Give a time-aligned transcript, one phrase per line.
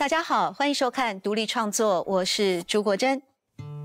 [0.00, 3.20] 大家好，欢迎收看独立创作，我是朱国珍。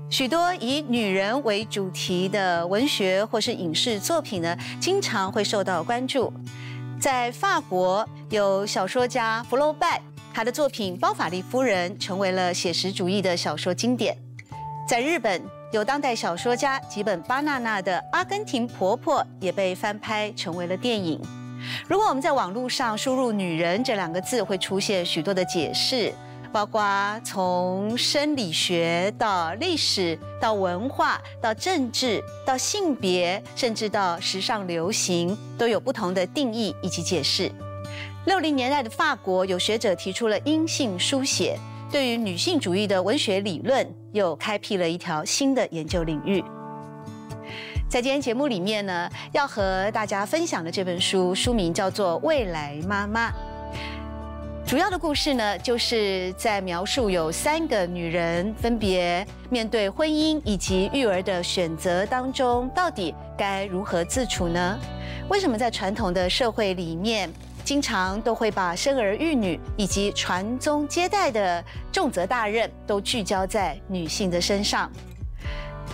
[0.08, 6.32] 许多以女人为主题的文学或是影视作品呢，经常会受到关注。
[6.98, 10.00] 在法国，有小说家福楼拜，
[10.32, 14.16] 他的作品《包法利夫人》成为了写实主义的小说经典。
[14.88, 21.20] 在日本，有当代小说家吉本巴娜娜的《阿根廷婆婆》也被翻拍成为了电影。
[21.88, 26.12] 如果我们在网络上输入“女人”这两个字，会出现许多的解释，
[26.52, 26.82] 包括
[27.24, 37.50] 从生理学到历史，到文化，到政治，到性别，甚至到时尚流行，都有不同的定义以及解释。
[38.24, 41.58] 六零年代的法国，有学者提出了阴性书写，
[41.92, 46.42] 对于女性主义的文学理论，又开辟了一条新的研究领域。
[47.88, 53.30] 在今天节目里面呢，要和大家分享的这本书书名叫做《未来妈妈》。
[54.66, 64.76] 主要的故事呢，就是在描述有三个女人分别面对婚姻以及育儿的选择当中，到底该如何自处呢？
[65.28, 67.30] 为什么在传统的社会里面，
[67.62, 74.90] 经常都会把生儿育女以及传宗接代的重责大任都聚焦在女性的身上？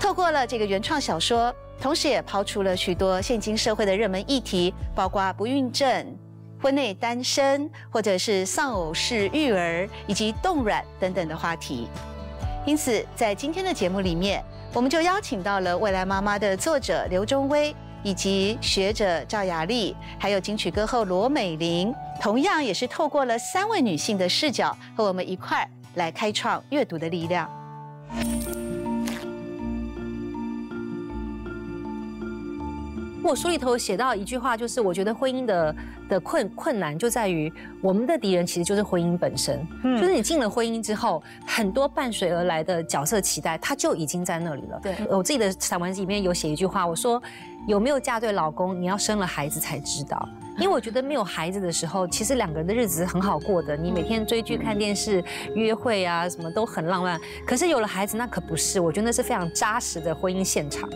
[0.01, 1.55] 透过了这个原创小说。
[1.83, 6.17] 同时也抛出了许多现今社会的热门议题，包括不孕症、
[6.61, 11.89] 婚内单身，或者是丧偶式育儿以及冻卵等等的话题。
[12.65, 14.41] 因此，在今天的节目里面，
[14.73, 27.51] 我们就邀请到了《未来妈妈》的作者刘忠威，以及学者赵雅丽，还有金曲歌后罗美玲，同样也是透过了三位女性的视角，和我们一块儿来开创阅读的力量。
[33.23, 35.75] 我书里头写到一句话，就是我觉得婚姻的
[36.09, 37.51] 的困困难就在于
[37.81, 44.81] 我们的敌人其实就是婚姻本身，就是你进了婚姻之后，很多伴随而来的角色期待，它就已经在那里了。
[44.83, 47.23] 对我自己的散文里面有写一句话，我说
[47.69, 50.29] 有没有嫁对老公，你要生了孩子才知道。
[50.59, 57.19] 因为我觉得没有孩子的时候，其实两个人的日子很好过的，你每天追剧、看电视、约会啊，什么都很浪漫。
[57.47, 60.91] 可是有了孩子，那可不是，我觉得那是非常扎实的婚姻现场。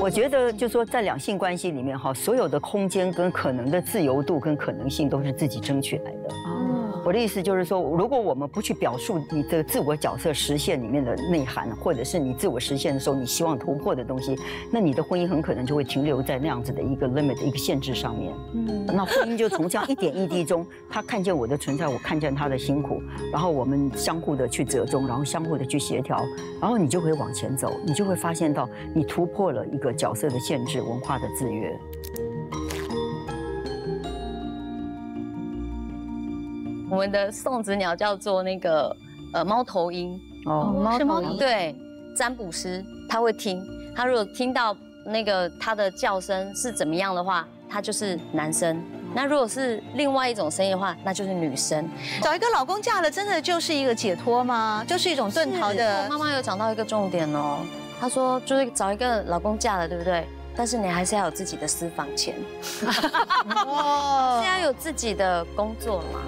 [0.00, 6.28] 我觉得，就说在两性关系里面哈，所有的空间跟可能的自由度跟可能性都是自己争取来的。
[7.08, 14.36] 我的意思就是说，如果我们不去表述你的自我角色实现里面的内涵，或者是你自我实现的时候你希望突破的东西，
[14.70, 18.30] 那你的婚姻很可能就会停留在那样子的一个 limit 一个限制上面。
[18.52, 23.00] 嗯，那婚姻就从这样一点一滴中，他看见我的存在，我看见他的辛苦，
[23.32, 26.22] 然后我们相互的去折中，然后相互的去协调，
[26.60, 29.88] 然后你就会往前走，你就会发现到你突破了一个。
[29.94, 31.74] 角色的限制，文化的制约。
[36.98, 38.94] 们的送子鸟叫做那个
[39.32, 41.74] 呃猫头鹰哦，猫头鹰对
[42.16, 43.64] 占卜师他会听，
[43.96, 44.76] 他如果听到
[45.06, 48.76] 那个他的叫声是怎么样的话，他就是男生；
[49.14, 51.88] 那如果是另外一种声音的话，那就是女生。
[52.22, 54.84] 找一个老公嫁了，真的就是一个解脱吗？
[54.86, 56.08] 就是一种遁逃的？
[56.08, 57.58] 妈妈有讲到一个重点哦。
[58.00, 60.24] 她说：“就是找一个老公嫁了，对不对？
[60.56, 62.86] 但是你还是要有自己的私房钱， 是
[64.46, 66.20] 要有自己的工作嘛。”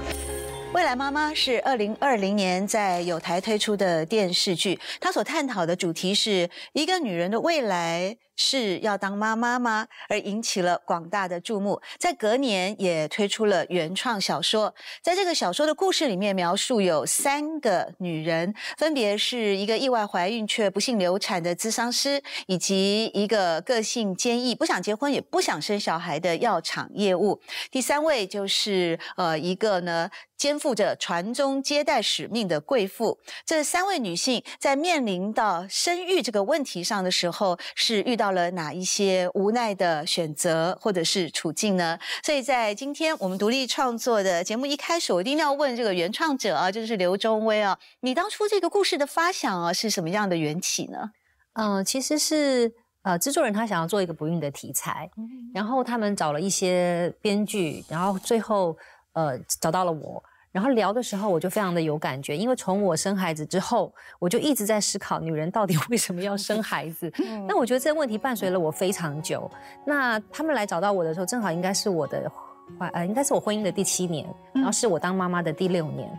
[0.73, 9.87] 未来妈妈是二零二零年在有台推出的电视剧，它所探讨的主题是一个女人的未来是要当妈妈吗？
[10.09, 11.79] 而引起了广大的注目。
[11.99, 27.39] 在隔年也推出了原创小说，在这个小说的故事里面，描述有三个女人，分别是一个意外怀孕却不幸流产的咨商师，以及一个个性坚毅、不想结婚也不想生小孩的药厂业务。
[27.71, 30.11] 第三位就是呃一个呢。
[30.41, 41.99] 肩负着传宗接代使命的贵妇，这三位女性在面临到生育这个问题上的时候，是遇到了哪一些无奈的选择或者是处境呢？
[42.23, 51.11] 所以在今天我们独立创作的节目一开始，我一定要问这个原创者啊，就是刘忠威啊，你当初这个故事的发想啊，是什么样的缘起呢？
[51.55, 52.73] 嗯，其实是
[53.03, 55.11] 呃，制作人他想要做一个不孕的题材，
[55.55, 58.77] 然后他们找了一些编剧，然后最后
[59.13, 60.23] 呃找到了我。
[60.53, 67.13] 然后聊的时候，我就非常的有感觉，因为从我生孩子之后，我就一直在思考女人到底 为什么要生孩子。
[67.47, 69.51] 那我觉得这个问题伴随了我非常久。
[69.87, 72.31] 那他们来找到我的时候，正好应该是我的
[72.79, 76.11] 怀呃，应该是我婚姻的第七年，然后是我当妈妈的第六年，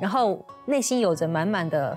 [0.00, 1.96] 然后内心有着满满的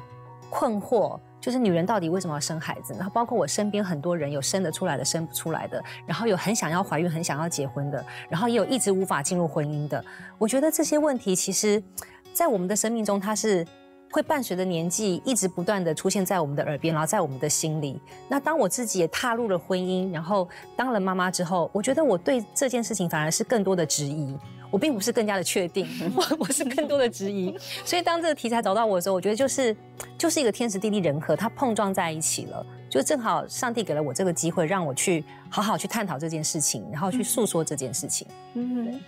[0.50, 1.20] 困惑。
[1.44, 2.94] 就是女人到底为什么要生孩子？
[2.94, 10.02] 然后包括我身边很多人有生得出来的，生不出来的，然后有很想要怀孕、很想要结婚的，然后也有一直无法进入婚姻的。
[10.38, 11.84] 我觉得这些问题其实，
[12.32, 13.68] 在我们的生命中，它是
[14.14, 18.00] 会伴随着年纪一直不断的出现在我们的耳边，然后在我们的心里。
[18.30, 24.38] 那当我自己也踏入了婚姻，然后当了妈妈之后，我觉得我对这件事情反而是更多的质疑。
[24.70, 27.56] 我并不是更加的确定， 我我是更多的质疑。
[27.86, 29.76] 所以当这个题材找到我的时候，我觉得就是
[30.18, 38.28] 就是一个天时地利人和，它碰撞在一起了，就正好上帝给了我这个机会，让我去好好去探讨这件事情，然后去诉说这件事情。
[38.56, 39.00] 嗯。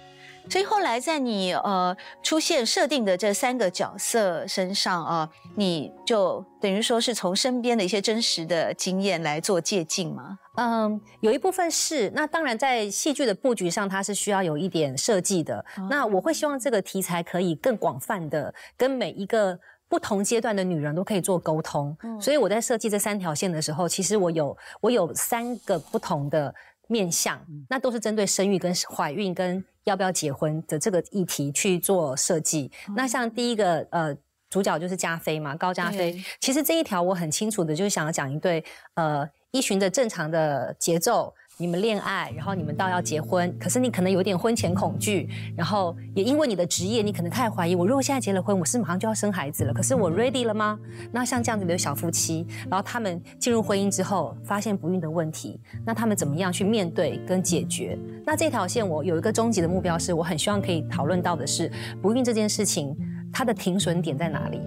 [0.50, 10.38] 所以后来在你呃出现设定的这三个角色身上啊，你就等于说是从身边的一些真实的经验来做借鉴吗？
[10.58, 12.10] 嗯，有一部分是。
[12.16, 15.64] 那当然在戏剧的布局上，它是需要有一点设计的。
[15.90, 19.60] 那我会希望这个题材可以更广泛的跟每一个
[19.90, 21.96] 不同阶段的女人都可以做沟通。
[22.22, 26.54] 所以我在设计这三条线的时候，其实我有我有三个不同的
[26.88, 27.40] 面向，
[27.70, 29.64] 那都是针对生育跟怀孕跟。
[29.86, 32.72] 要不要结婚的这个议题去做设计？
[32.96, 34.18] 那像第一个呃
[34.50, 36.20] 主角就是加菲嘛，高加菲。
[36.42, 38.66] 其实这一条我很清楚的，就是想要讲一对
[38.96, 41.32] 呃依循着正常的节奏。
[41.58, 50.78] 你们恋爱，然后你们到要结婚，可是你可能有点婚前恐惧，然后也因为你的职业，你可能开始怀疑：我如果现在结了婚，我是马上就要生孩子了，可是我 ready 了吗？
[51.14, 57.98] 那像这样子的小夫妻，然后他们进入婚姻之后，发现不孕的问题，那他们怎么样去面对跟解决？
[58.26, 62.94] 那这条线我有一个终极的目标，是我很希望可以讨论到的是不孕这件事情，
[63.32, 64.60] 它的停损点在哪里？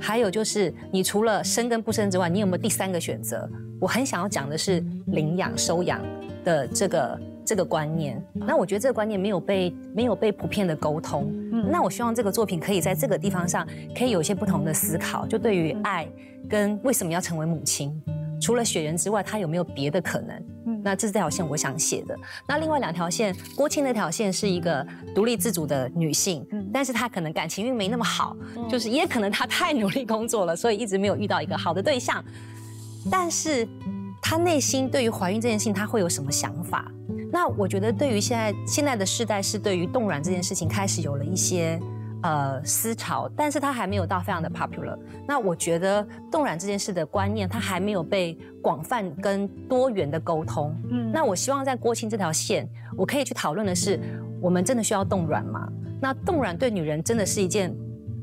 [0.00, 3.46] 还有就是，你除了生跟不生之外，你有没有第三个选择？
[3.78, 6.00] 我很想要讲的是领养、收养
[6.44, 8.22] 的这个这个观念。
[8.34, 11.32] 那我觉得这个观念没有被没有被普遍的沟通。
[11.70, 13.66] 那我希望这个作品可以在这个地方上
[13.96, 16.08] 可以有一些不同的思考，就对于爱
[16.48, 18.02] 跟为什么要成为母亲。
[18.40, 20.42] 除了血缘之外，他有没有别的可能？
[20.66, 22.18] 嗯，那这是这条线我想写的。
[22.48, 24.84] 那另外两条线，郭青那条线是一个
[25.14, 28.36] 独立自主的女性，嗯，但是她可能感情运没那么好，
[28.68, 32.24] 就是也可能她太努力工作了，所以一直没有遇到一个好的对象。
[33.08, 33.64] 但是
[34.22, 36.90] 她内心对于怀孕这件事情，她会有什么想法？
[37.30, 41.78] 那我觉得对于现在现在的世代，是对于冻卵这件事情开始有了一些。
[42.24, 44.96] 呃，思潮，但是它还没有到非常的 popular。
[45.26, 50.72] 那我觉得冻卵这件事的观念，它还没有被广泛跟多元的沟通。
[50.88, 52.64] 嗯，那我希望在郭青这条线，
[52.96, 53.98] 我可以去讨论的是，
[54.40, 55.68] 我们真的需要冻卵吗？
[56.00, 57.74] 那冻卵对女人真的是一件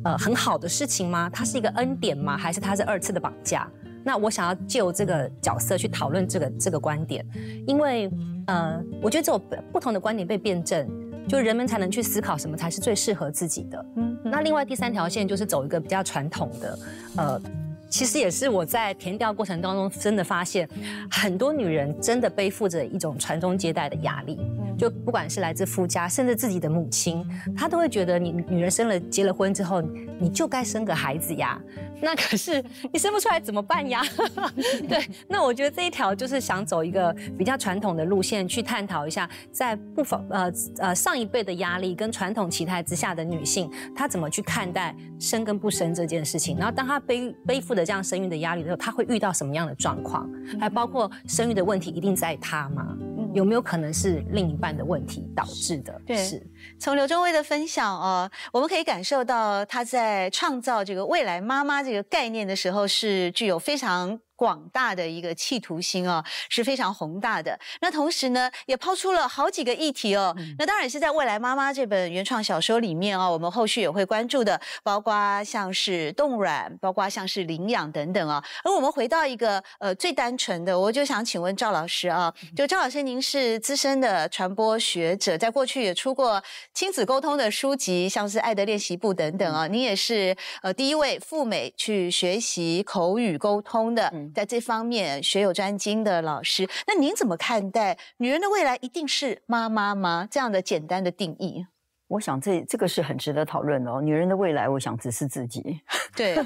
[0.06, 1.30] 呃很好的事情吗？
[1.30, 2.38] 它是一个恩典吗？
[2.38, 3.70] 还是它是二次的绑架？
[4.04, 7.26] 那我想要就这个角色去讨论这个这个观点，
[7.68, 8.10] 因为
[8.48, 9.40] 呃，我觉得只有
[9.72, 10.88] 不同的观点被辩证。
[11.28, 13.86] 就人们才能去思考什么才是最适合自己的。
[13.98, 16.80] 嗯，那另外第三条线就是走一个比较传统的，
[17.18, 17.42] 呃，
[17.88, 20.68] 其实也是我在填调过程当中真的发现，
[21.12, 24.40] 很多女人真的背负着一种传宗接代的压力。
[24.76, 27.24] 就不管是来自夫家，甚至自己的母亲，
[27.56, 29.84] 她都会觉得你女人生了结了婚之后，
[30.20, 31.62] 你就该生个孩子呀。
[32.02, 34.02] 那可是你生不出来怎么办呀？
[34.88, 46.58] 对，那我觉得这一条就是想走一个比较传统的路线，去探讨一下，在不否呃呃上一辈的压力跟传统期待之下的女性，她怎么去看待生跟不生这件事情？
[46.58, 50.30] 然后当她背背负的这样生育的压力的时候，她会遇到什么样的状况？
[50.60, 52.98] 还包括生育的问题一定在她吗？
[53.34, 56.02] 有没有可能是另一半的问题导致的？
[56.06, 56.42] 对，是
[56.80, 64.20] 从刘中威的分享哦，我们可以感受到他在创造这个未来妈妈这个概念的时候，是具有非常。
[64.40, 67.60] 广大的一个企图心哦，是非常宏大的。
[67.82, 70.34] 那同时呢，也抛出了好几个议题哦。
[70.58, 78.42] 那当然是在未来妈妈这本原创小说里面哦，我们后续也会关注的，包括像是冻卵，包括像是领养等等啊。
[78.64, 86.42] 而我们回到一个呃最单纯的，我就想请问赵老师啊，就赵老师，您是资深的传播学者，在过去也出过
[86.74, 89.68] 亲子沟通的书籍，像是《爱的练习簿》等等啊。
[89.68, 94.10] 您也是呃第一位赴美去学习口语沟通的。
[94.34, 100.28] 在这方面学有专精的老师，那您怎么看待女人的未来一定是妈妈吗？
[100.30, 101.66] 这样的简单的定义，
[102.08, 104.02] 我想这这个是很值得讨论的哦。
[104.02, 105.80] 女人的未来，我想只是自己，
[106.16, 106.38] 对，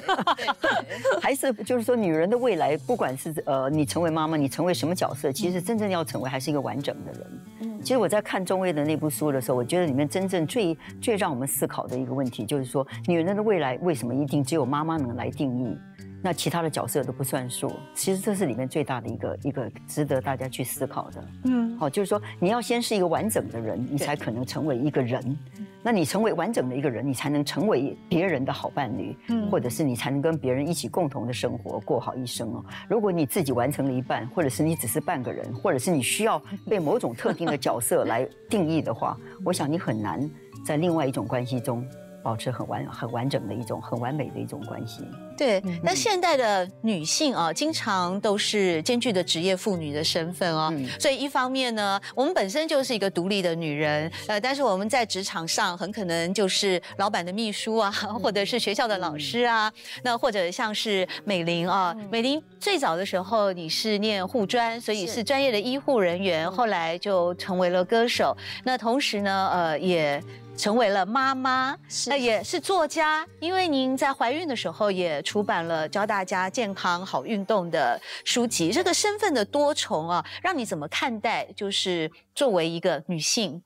[1.21, 7.41] 还是就是说，女人的未来，不管是呃你成为妈妈，你成为什么角色，其实真正要成为还是一个完整的人。
[7.61, 15.77] 嗯，其实我在看中卫的那部书的时候，我觉得里面真正最最让我们思考的一个问题，就是说，女人的未来为什么一定只有妈妈能来定义？
[16.25, 21.23] 那其他的角色都不算数，其实这是里面最大的一个一个值得大家去思考的。
[21.43, 25.37] 嗯，好，就是说你要先是一个完整的人，你才可能成为一个人。
[25.85, 29.13] 那你成为完整的一个人，你才能成为别人的好伴侣，
[29.51, 32.63] 或者是你才能跟别人一起共同的生活，过好一生哦。
[32.87, 40.29] 如果你自己完成了一半，或者是你只是半个人，或者是你需要被某种特定的角色来定义的话，我想你很难
[40.65, 41.85] 在另外一种关系中。
[42.23, 45.05] 保持很完很完整的一种很完美的一种关系。
[45.35, 50.71] 对，那现代的女性啊，经常都是兼具的职业妇女的身份哦。
[50.99, 59.71] 所以一方面呢，我们本身就是一个独立的女人，呃，但是我们在职场上很可能就是老板的秘书啊，或者是学校的老师啊。
[60.03, 68.37] 那或者像是美玲啊，美玲最早的时候你是念护专，所以是专业的医护人员，后来就成为了歌手。
[68.63, 70.23] 那同时呢，呃，也。
[70.55, 73.27] 成为了妈妈，那也是作家。
[73.39, 78.71] 因为您在怀孕的时候也出版了教大家健康好运动的书籍。
[78.71, 81.45] 这个身份的多重啊，让你怎么看待？
[81.53, 83.61] 就是作为一个女性，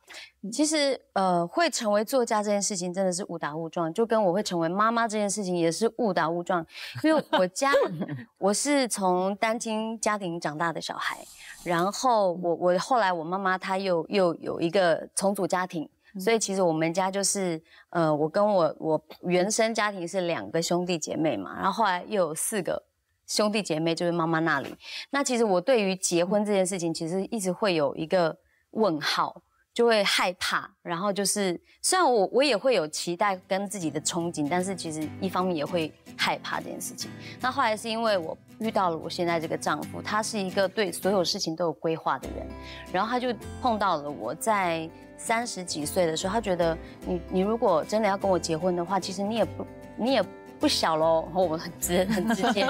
[0.51, 6.65] 其实呃，会成为作家这件事情真的是误打误撞，就跟我会成为妈妈这件事情也是误打误撞。
[7.03, 7.71] 因为我家
[8.39, 11.19] 我是从单亲家庭长大的小孩，
[11.63, 15.87] 然后我我后来我妈妈她又又有一个重组家庭。
[16.19, 22.81] 所以其实我们家就是，呃，我跟我我原生家庭是两个兄弟姐妹嘛，然后后来又有四个
[23.27, 24.75] 兄弟姐妹，就是妈妈那里。
[25.09, 28.35] 那其实我对于结婚这件事情，其实一直会有一个
[28.71, 29.41] 问号，
[29.73, 30.69] 就会害怕。
[30.81, 37.11] 然后就是，虽然我我也会有期待跟自己的憧憬，但是其实一方面也会害怕这件事情。
[37.41, 42.47] 那后来是因为我遇到了我现在这个丈夫，他是一个对所有事情都有规划的人，
[42.91, 44.89] 然后他就碰到了我在。
[45.17, 49.65] 三十几岁的时候，他觉得你你如果真的要跟我结婚的话，其实你也不
[49.97, 50.23] 你也
[50.59, 51.27] 不小喽。
[51.33, 52.67] 我很直很直接，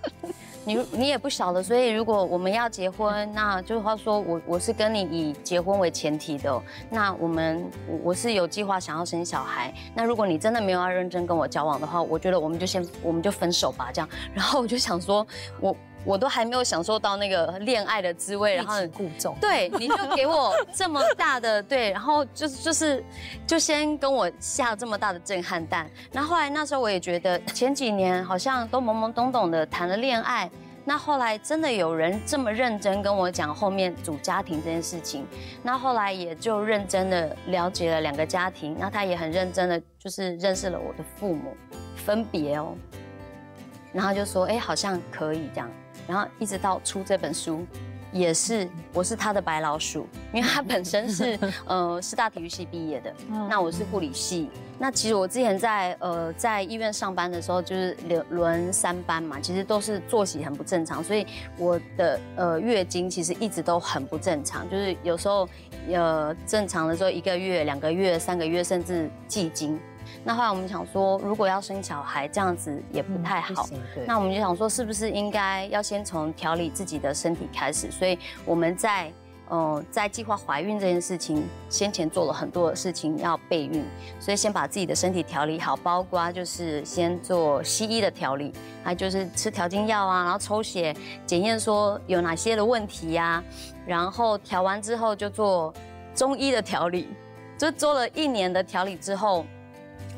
[0.64, 6.62] 你你也不小了，所以如果我们要结婚，那就是话说我我是跟你以结婚为前提的。
[6.90, 7.64] 那我们
[8.02, 9.72] 我是有计划想要生小孩。
[9.94, 14.08] 那如果你真的没有要认真跟我交往的话，我觉得我们就先我们就分手吧，这样。
[14.34, 15.26] 然后我就想说，
[15.60, 15.74] 我。
[16.08, 23.04] 我都还没有享受到那个恋爱的滋味，然后故重，对，你就给我这么大的对，然后就是就是，
[23.46, 25.86] 就先跟我下这么大的震撼弹。
[26.10, 30.50] 那后来那时候我也觉得前几年好像都懵懵懂懂的谈了恋爱，
[30.82, 35.26] 那后来真的有人这么认真跟我讲后面组家庭这件事情，
[35.62, 41.54] 那后来也就认真的了解了两个家庭，那他也很认真的就是认识了我的父母，
[41.96, 42.74] 分别哦，
[43.92, 45.70] 然后就说哎好像可以这样。
[46.08, 47.64] 然后一直到出这本书，
[48.10, 53.12] 也是我是他的白老鼠，因为他本身是 呃师大体育系毕业的，
[53.48, 54.48] 那我是护理系。
[54.80, 61.26] 那其实我之前在呃在医院上班的时候，就是轮轮三班嘛，其实都是作息很不正常，所以
[61.58, 65.48] 我的呃月经其实一直都很不正常，就是有时候
[65.92, 69.78] 呃正常的时候一个月、两个月、三个月，甚至季经。
[70.24, 73.66] 那后来我们想说，如果要生小孩，这样子也不太好。
[74.06, 77.90] 那我们就想说，是不是应该要先从调理自己的身体开始？
[77.90, 79.10] 所以我们在，
[79.48, 83.82] 呃，在计划怀孕这件事情先前做了很多的事情要备孕，
[84.20, 88.52] 所以先把自己的身体调理好，包括就是先做西医的调理，
[88.84, 90.94] 还就是吃调经药啊，然后抽血
[91.24, 93.42] 检验说有哪些的问题呀，
[93.86, 95.72] 然后调完之后就做
[96.14, 97.08] 中医的调理，
[97.56, 99.46] 就做了一年的调理之后。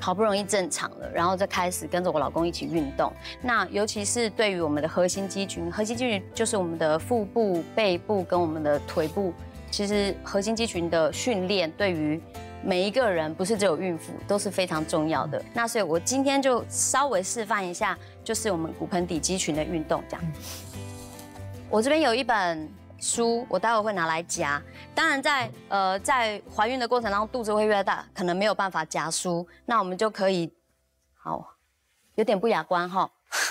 [0.00, 3.12] 好不容易正常了，然后再开始跟着我老公一起运动。
[3.42, 9.32] 那尤其是对于我们的核心肌群，核心肌群就是我们的腹部、背部跟我们的腿部。
[9.70, 12.20] 其实核心肌群的训练对于
[12.64, 15.40] 每一个人，不是只有孕妇，都是非常重要的。
[15.52, 20.02] 那所以我今天就稍微示范一下，就是我们骨盆底肌群的运动。
[20.08, 20.32] 这样，
[21.68, 22.79] 我这边有一本。
[23.00, 24.62] 书我待会会拿来夹，
[24.94, 30.52] 当然在呃在怀孕的过程当中肚子会越大，可能没有办法夹书，那我们就可以，
[31.14, 31.56] 好，
[32.16, 33.10] 有点不雅观哈，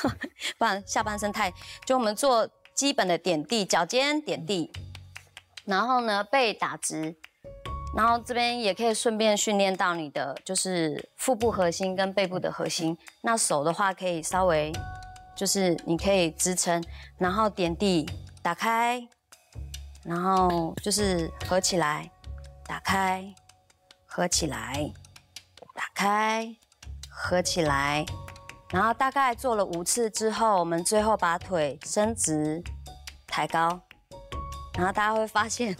[0.57, 1.51] 不然下半身太，
[1.83, 4.71] 就我们做基本的点地，脚尖点地，
[5.65, 7.15] 然后呢背打直，
[7.97, 14.71] 然后这边也可以顺便训练到你的就是腹部核心跟背部的核心，那手的话可以稍微
[15.35, 16.83] 就是你可以支撑，
[17.17, 18.07] 然后点地
[18.43, 19.07] 打开。
[20.09, 22.09] 然后就是合起来，
[22.65, 23.23] 打开，
[24.07, 24.91] 合起来，
[25.75, 26.55] 打开，
[27.07, 28.03] 合起来。
[28.71, 32.59] 然后大概做了五次之后，我们最后把腿伸直，
[33.27, 33.79] 抬高。
[34.73, 35.77] 然后大家会发现，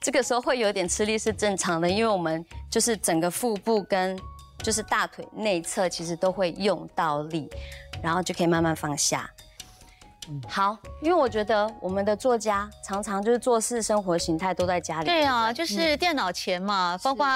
[0.00, 4.18] 这个时候会有点吃力是正常的，因为我们就是整个腹部跟
[4.62, 7.46] 就是大腿内侧其实都会用到力，
[8.02, 9.28] 然后就可以慢慢放下。
[10.48, 15.06] 好，因为我觉得我们的作家常常就是做事生活形态都在家里。
[15.06, 17.26] 对啊，就是电脑前嘛，包括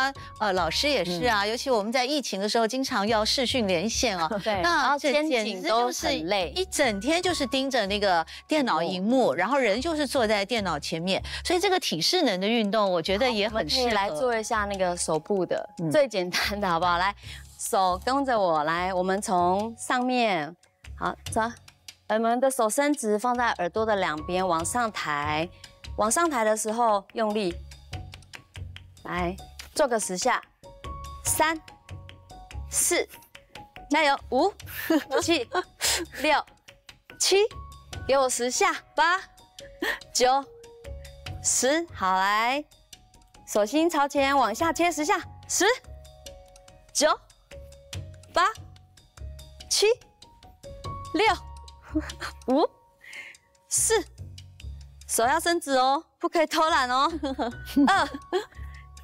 [0.40, 4.28] 呃老师也是啊，尤其我们在疫情的时候，经常要视讯连线啊。
[4.44, 13.92] 对，然后肩颈都很累，一整天就是盯着那个电脑荧幕，然后人就是坐在电脑前面，所以这个体适能的运动，我觉得也很适合。
[13.92, 16.98] 来做一下那个手部的，最简单的好不好？
[16.98, 17.14] 来，
[17.58, 20.54] 手跟着我来，我们从上面，
[20.98, 21.42] 好走。
[22.14, 25.48] 我们的手伸直，放在耳朵的两边，往上抬。
[25.96, 27.54] 往上抬的时候用力，
[29.04, 29.34] 来
[29.74, 30.42] 做个十下。
[31.24, 31.58] 三、
[32.70, 33.08] 四，
[33.88, 34.18] 加油！
[34.30, 34.52] 五、
[35.22, 35.48] 七、
[36.20, 36.44] 六、
[37.18, 37.36] 七，
[38.06, 38.74] 给我十下。
[38.94, 39.18] 八、
[40.12, 40.44] 九、
[41.42, 42.62] 十，好来，
[43.46, 45.18] 手心朝前，往下切十下。
[45.48, 45.64] 十、
[46.92, 47.18] 九、
[48.34, 48.48] 八、
[49.70, 49.86] 七、
[51.14, 51.51] 六。
[52.46, 52.68] 五、
[53.68, 53.94] 四，
[55.06, 57.10] 手要伸直哦，不可以偷懒哦。
[57.86, 58.08] 二、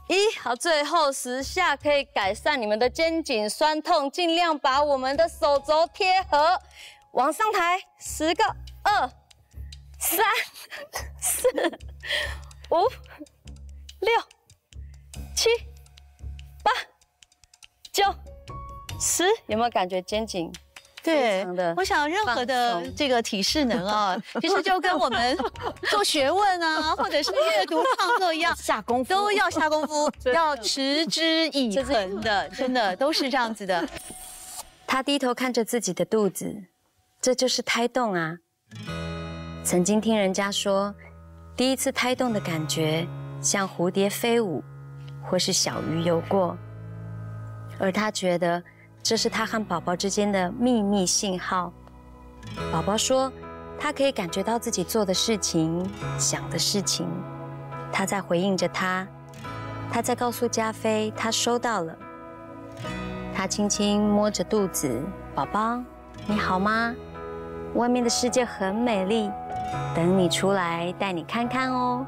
[0.08, 6.58] 一，好，最后十下可以改善你们的肩颈酸痛，尽量把我们的手肘贴合，
[7.12, 8.44] 往上抬，十个，
[8.84, 9.10] 二、
[9.98, 10.24] 三、
[11.20, 11.48] 四、
[12.70, 12.88] 五、
[14.00, 14.12] 六、
[15.36, 15.50] 七、
[16.62, 16.70] 八、
[17.92, 18.04] 九、
[18.98, 20.50] 十，有没有感觉肩颈？
[21.08, 25.36] 对，我想任何的这个体适能啊，其实就跟我们
[25.90, 33.88] 做学问啊，或者是阅读创作一样，下功夫都要下功夫， 要持之以恒的，真的都是这样子的。
[34.86, 36.64] 他低头看着自己的肚子，
[37.20, 38.38] 这就是胎动啊。
[39.64, 40.94] 曾经听人家说，
[41.56, 43.06] 第一次胎动的感觉
[43.40, 44.62] 像蝴蝶飞舞，
[45.22, 46.56] 或是小鱼游过，
[47.78, 48.62] 而他觉得。
[49.02, 51.72] 这是他和宝宝之间的秘密信号。
[52.72, 53.32] 宝宝说，
[53.78, 55.88] 他可以感觉到自己做的事情、
[56.18, 57.06] 想的事情。
[57.92, 59.06] 他在回应着他，
[59.90, 61.96] 他在告诉加菲，他收到了。
[63.34, 65.02] 他轻轻摸着肚子，
[65.34, 65.80] 宝宝，
[66.26, 66.94] 你好吗？
[67.74, 69.30] 外面的世界很美丽，
[69.94, 72.06] 等你出来带你看看哦。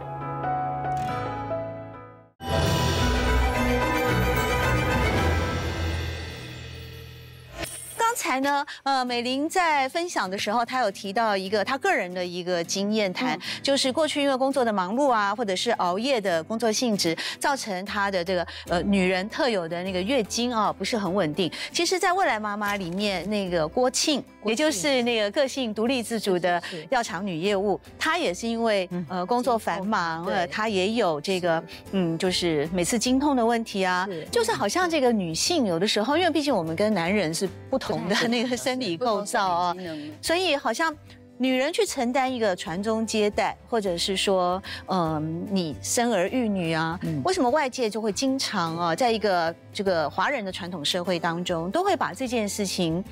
[8.30, 21.50] 才呢，呃，美玲在分享的时候，她有提到一个她个人的一个经验谈，就是过去因为工作的忙碌啊，或者是熬夜的工作性质，造成她的这个呃女人特有的那个月经啊不是很稳定。
[21.72, 38.00] 其实，在未来妈妈里面，那个郭庆，也就是那个个性独立自主的药厂女业务，她也是因为呃工作繁忙，呃，她也有这个嗯，就是每次经痛的问题啊，就是好像这个女性有的时候，因为毕竟我们跟男人是不同。
[38.10, 39.76] 的那个生理构造啊，
[40.20, 40.94] 所以好像
[41.38, 53.02] 女人去承担一个传宗接代，或者是说，嗯，你生儿育女啊，为什么外界就会经常啊，在一个这个华人的传统社会当中，都会把这件事情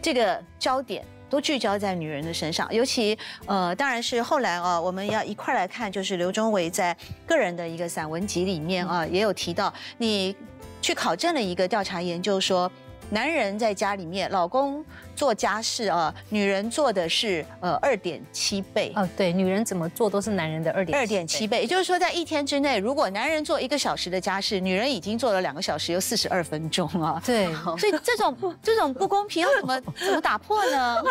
[0.00, 2.66] 这个焦点都聚焦在女人的身上？
[2.72, 10.34] 尤其呃，当然是后来啊，我们要一块来看，就是刘忠伟在个人的一个散文集里面啊，也有提到，你
[10.80, 12.72] 去考证了一个调查研究说。
[13.08, 18.92] 男人在家里面，老公做家事啊，女人做的是呃二点七倍。
[18.96, 21.60] 哦，对，女人怎么做都是男人的二点二点七倍。
[21.60, 27.22] 也就是说，在一天之内，如果男人做一个小时的家事，女人已经做了两个小时又四十二分钟啊。
[27.24, 27.46] 对，
[27.78, 31.02] 所以这种这种不公平要怎么 怎么打破呢？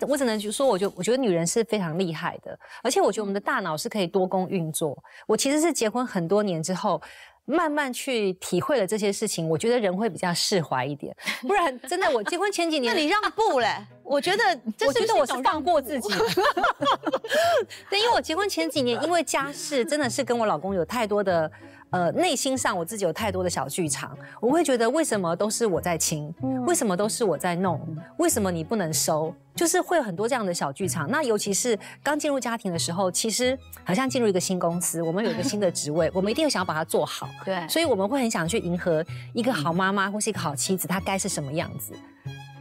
[0.00, 4.96] 我只能就说，我就我觉得女人是非常厉害的，而且我觉得我们的大脑是可以多工运作。
[5.26, 7.00] 我其实是结婚很多年之后。
[7.48, 11.16] 慢慢去体会了这些事情，我觉得人会比较释怀一点。
[11.42, 13.68] 不然，真的，我结婚前几年，那你让步嘞？
[14.04, 14.44] 我觉得，
[14.86, 16.08] 我觉得我是放过自己。
[17.88, 21.50] 对，因为我结婚前几年，因为家事真的是跟我老公有太多的。
[21.90, 26.32] 呃，内心上我自己有太多的小剧场，我会觉得为什么都是我在清，
[26.66, 27.80] 为什么都是我在弄，
[28.18, 29.34] 为什么你不能收？
[29.54, 31.10] 就是会有很多这样的小剧场。
[31.10, 37.28] 那尤其是刚进入家庭的时候，其实好像进入一个新公司，我们有一个新的职位， 我们一定会想要把它做好。
[37.44, 41.92] 对，所以我们会很想去迎合一个好妈妈或是一个好妻子，她该是什么样子。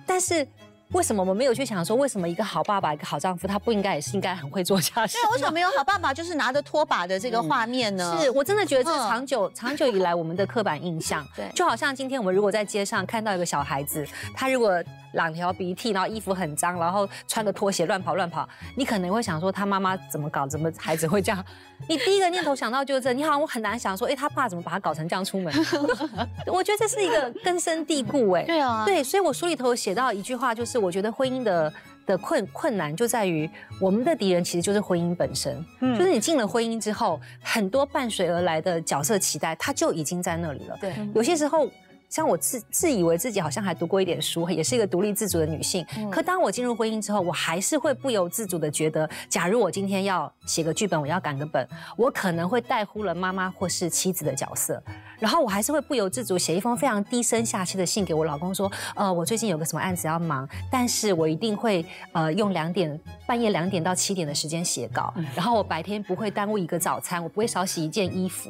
[0.06, 0.48] 但是。
[0.94, 5.18] 为什么我们没有去想说，为什么一个好爸爸、一个好丈夫，他不应该也是应该很会做家事？
[5.22, 8.18] 对，为什么没有好爸爸就是拿着拖把的这个画面呢？
[8.22, 11.28] 是我真的觉得这是长久、 长久以来我们的刻板印象。
[11.36, 14.82] 对，就好像今天我们如果在街上看到一个小孩子，他如果
[15.14, 20.48] 两条鼻涕，然后衣服很脏，然后穿个拖鞋乱跑乱跑，你可能会想说他妈妈怎么搞？
[20.48, 21.44] 怎么孩子会这样？
[21.88, 25.54] 你第一个念头想到就是这，你好像我很难想说，哎，他爸怎么把他搞成这样出门？
[26.48, 31.72] 我觉得这是一个根深蒂固，哎，对啊，对，所以我书里头写到一句话，就是我觉得婚姻的
[32.06, 40.78] 的困困难就在于，我们的敌人其实就是婚姻本身，就是你进了婚姻之后，很多伴随而来的角色期待，它就已经在那里了。
[40.82, 41.70] 对，有些时候。
[42.10, 45.86] 像我自自以为自己好像还读过一点书，也是一个独立自主的女性。
[46.12, 51.68] 可当我进入婚姻之后，我还是会不由自主的觉得，假如我今天要写个剧本，我要赶个本，
[51.98, 54.82] 我可能会带忽了妈妈或是妻子的角色，
[55.20, 68.50] 然后我还是会不由自主写一封非常低声下气的信给我老公说，呃，我最近有个什么案子要忙，但是我一定会呃用两点半夜两点到七点的时间写稿，然后我白天不会耽误一个早餐，我不会少洗一件衣服。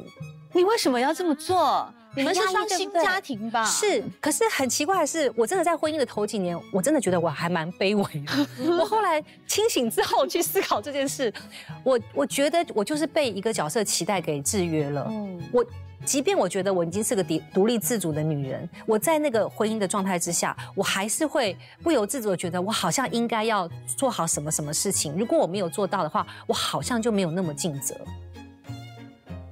[0.52, 1.92] 你为什么要这么做？
[2.18, 3.64] 你们是双薪家庭吧？
[3.64, 8.48] 是，可是很奇怪的是，我真的在婚姻的头几年，我真的觉得我还蛮卑微的。
[8.76, 11.32] 我后来清醒之后去思考这件事，
[11.84, 15.06] 我我觉得我就是被一个角色期待给制约了。
[15.08, 15.64] 嗯，我
[16.04, 25.14] 即便我觉得我已经是个独独立自主的女人，我在那个婚姻的状态之下，我还是会不由自主的觉得我好像应该要做好什么什么事情。
[25.16, 27.94] 如果我没有做到的话，我好像就没有那么尽责。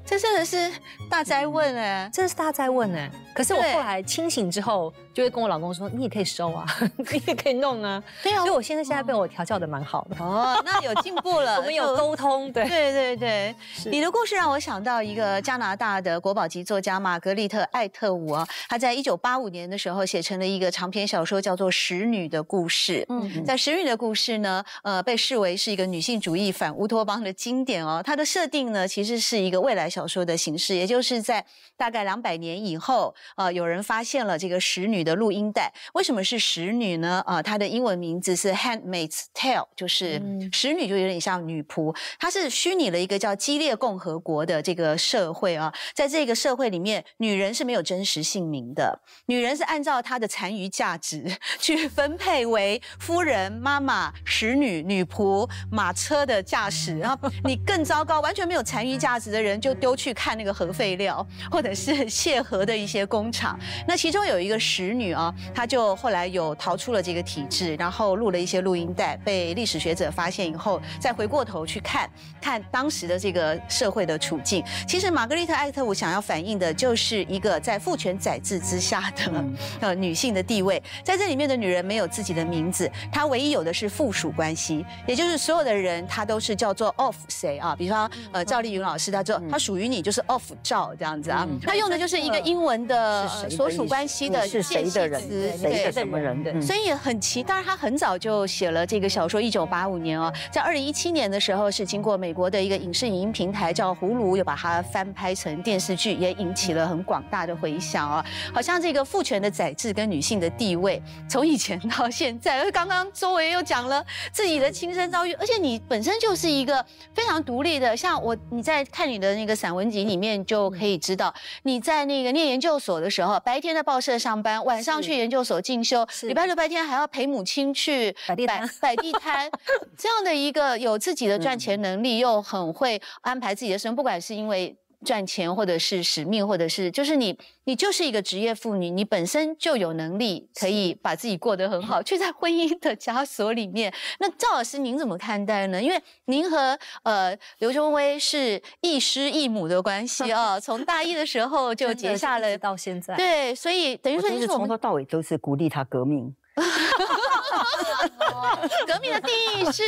[0.06, 0.72] 这真的是
[1.10, 3.10] 大灾问哎，真的是大灾问哎。
[3.34, 4.92] 可是我后来清醒之后。
[5.16, 6.66] 就会跟我老公说，你也可以收啊，
[7.10, 8.02] 你也可以弄啊。
[8.22, 10.16] 对啊，所以我现在现在被我调教的蛮好的。
[10.22, 12.52] 哦，那有进步了， 我们有沟通。
[12.52, 13.54] 对对对对，
[13.90, 23.00] 你的故事让我想到一个加拿大的国宝级作家玛格丽特·艾特伍啊，她在一九八五年的时候写成了一个长篇小说，叫做《使女的故事》。
[23.08, 28.02] 嗯，在《使女的故事》呢，呃，被视为是一个女性主义反乌托邦的经典哦。
[28.04, 31.42] 它的设定呢，其实是一个未来小说的形式，也就是在
[31.74, 35.72] 大概两百年以后，呃，有人发现了这个使女的录音带。
[35.94, 37.22] 为什么是使女呢？
[37.26, 40.20] 啊，它的英文名字是 Handmaid's Tale，就是
[40.52, 41.96] 使女就有点像女仆。
[42.18, 51.24] 它是虚拟了一个叫激烈共和国的这个社会啊，在这个社会里面，女人是没有真实姓名的，女人是按照她的残余价值
[51.58, 56.98] 去分配为夫人、妈妈、使女、女仆、马车的驾驶。
[56.98, 63.58] 然后你更糟糕，完全没有残余价值的人就丢去看那个核废料或者是卸核的一些工厂。
[63.86, 65.66] 那其中有一个使女啊，她。
[65.66, 72.08] 就后来有逃出了这个体制，然后录了一些录音带，被历史学者发现以后，再回过头去看
[72.40, 74.62] 看当时的这个社会的处境。
[74.86, 79.44] 其实玛格丽特·艾特伍想要反映的就是一个在父权宰制之下的
[79.82, 87.74] 呃女性的地位，在这里面的女人没有自己的名字，她唯一有的是附属关系，也就是所有的人她都是叫做 of 谁啊？
[87.74, 95.20] 比方呃赵丽云老师，她说她属于你就是 off 照这样子啊，他用的就是一个英文的所属关系的是谁的人。
[95.20, 96.42] 谁的什么人？
[96.42, 97.42] 的，所以很奇。
[97.42, 108.24] 当然，他很早就写了这个小说，一九八五年哦，在二零一七年的时候，是经过美国的一个影视影音平台叫葫芦，又把它翻拍成电视剧，也引起了很广大的回响哦。
[108.54, 116.84] 好像这个父权的宰制跟女性的地位，从以前到现在，而刚刚 周围又讲了自己的亲身遭遇，而且你本身就是一个
[117.14, 125.60] 非常独立的，像我你在看你的那个散文集里面就可以知道，你在那个念研究所的时候，白天在报社上班，晚上去研究所。
[125.60, 129.50] 进修，礼拜六白天还要陪母亲去摆地摊，摆地摊，
[129.98, 134.76] 这样的一个有自己的赚钱能力，又很会安排自己的生活，不管是因为。
[135.06, 143.94] 赚钱，或者是使命，或者是就是你，你就是一个职业妇女，你本身就有能力可以把自己过得很好，却在婚姻的枷锁里面。
[144.18, 145.80] 那赵老师您怎么看待呢？
[145.80, 153.14] 因为您和呃刘忠威是异师异母的关系啊， 从大一的时候就结下了到现在。
[153.14, 156.34] 对，所以等于说您是从头到尾都是鼓励他革命。
[158.86, 159.82] 革命的定义是，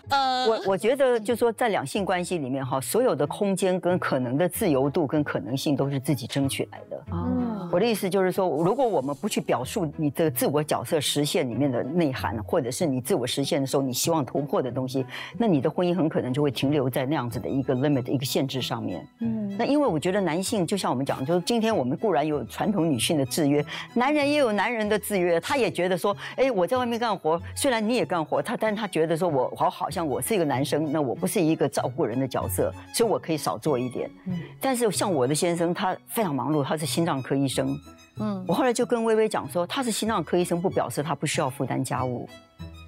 [0.08, 6.96] 呃，我我觉得就是说，在两性关系里面哈，所有的空间跟可能的自由度跟可能性都是自己争取来的。
[7.10, 15.04] 哦，我的意思就是说，如果我们不去表述你的自我角色实现里面的内涵，或者是你自我实现的时候你希望突破的东西，
[15.36, 19.06] 那你的婚姻很可能就会停留在那样子的一个 limit 一个限制上面。
[19.20, 25.65] 嗯，那因为我觉得男性就像我们讲，就是今天我们固然有传统女性的制约，男人也有男人的制约，他也。
[25.70, 34.10] 觉得说，哎，我在外面干活，虽然你也干活，他，但他觉得说，我好好像我是一个男生，那我不是一个照顾人的角色，所以我可以少做一点。
[34.26, 37.78] 嗯，但是像我的先生，他非常忙碌，他是心脏科医生。
[38.18, 42.28] 嗯，我后来就跟微微讲说，他是心脏科医生，不表示他不需要负担家务。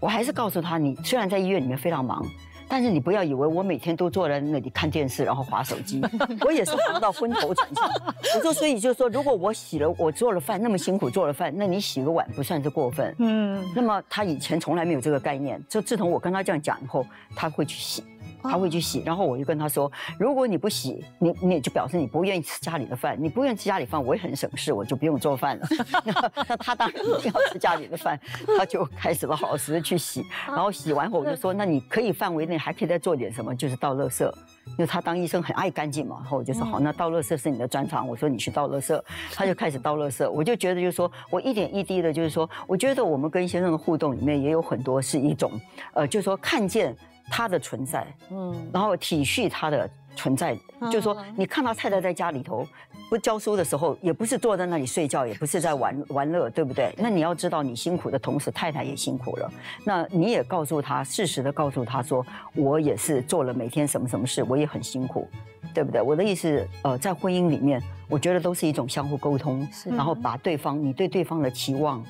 [0.00, 2.24] 我还是告诉他，你虽然在医院里面非常忙。
[2.68, 6.02] 但是你不要以为我每天都坐在那里看电视，然后划手机，
[6.44, 7.88] 我也是忙到昏头转向。
[8.36, 13.14] 我说，所以就是说，如果我洗了，我做了饭那么辛苦做了饭，那你洗个碗不算是过分。
[13.18, 13.64] 嗯。
[13.74, 18.04] 那么他以前从来没有这个概念，就自从我跟他这样讲以后，他会去洗。
[18.42, 19.02] 他会去洗。
[19.04, 25.66] 然后我就跟他说，如果你不洗，你你也就表示你不愿意吃家里的饭，你不愿意吃家里饭，我也很省事，我就不用做饭了。
[26.04, 28.18] 那他当然一定要吃家里的饭，
[28.58, 30.24] 他就开始了好时的去洗。
[30.46, 34.30] 然后洗完后我就说，那你可以范围内还可以再做点什么，就是倒垃圾。
[34.72, 38.06] 因为他当医生很爱干净嘛，然后我就说好，那倒垃圾是你的专长。
[38.06, 40.28] 我说你去倒垃圾，他就开始倒垃圾。
[40.30, 45.50] 我就觉得就是说我一点一滴的，就是说，我觉得我们跟先生的互动里面也有很多是一种，
[45.94, 46.94] 呃，就是说看见
[47.30, 49.88] 他的存在，嗯，然后体恤他的。
[50.16, 50.58] 存在，
[50.90, 52.66] 就是说，你看到太太在家里头
[53.08, 56.92] 不教书的时候，也不是坐在那里睡觉，也不是在玩玩乐，对不对？
[56.98, 59.48] 那你要知道，你辛苦的同时，太太也辛苦了。
[59.84, 65.28] 那你也告诉他，适时的告诉他说，我也是做了每天什么什么事，我也很辛苦，
[65.72, 66.02] 对不对？
[66.02, 72.04] 我的意思，呃，在婚姻里面，我觉得都是一种相互沟通，然后把对方你对对方的期望，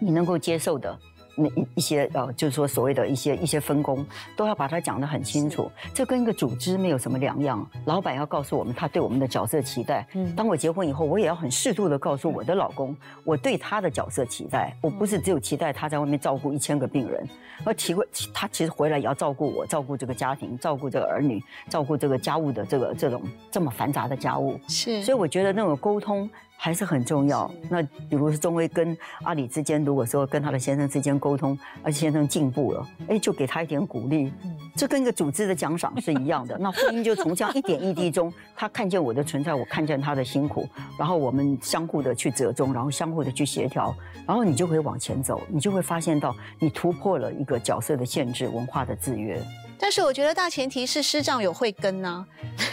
[0.00, 0.98] 你能够接受的。
[1.36, 4.04] 那一一些呃，就是说所谓的一些一些分工，
[4.36, 5.70] 都要把它讲得很清楚。
[5.94, 7.66] 这跟一个组织没有什么两样。
[7.86, 10.06] 老板要告诉我们他对我们的角色期待。
[10.14, 14.76] 嗯，当我结婚以后，我也要很适度的告诉我的老公，我对他的角色期待。
[14.82, 17.26] 我不是只有期待他在外面照顾一千个病人，
[17.64, 24.60] 而提过他其实回来也要照顾我，照顾这个家庭，照顾这个儿女，照顾这个家务的这个这种这么繁杂的家务。
[24.68, 26.28] 是，所以我觉得那种沟通。
[26.62, 27.50] 还是很重要。
[27.68, 34.32] 那比如是钟威跟阿里之间，如果说跟他的先生之间沟通，而且先生进步了，哎，就给他一点鼓励。
[34.76, 36.56] 这跟一个组织的奖赏是一样的。
[36.62, 43.92] 那婚姻就从这样一点一滴中，他看见我的存在，我看见他的辛苦，然后我们相互的去折中，然后相互的去协调，
[44.24, 49.42] 然后你就会往前走，你就会发现到你突破了一个角色的限制，文化的制约。
[49.82, 52.24] 但是我觉得大前提是师长有慧根呢，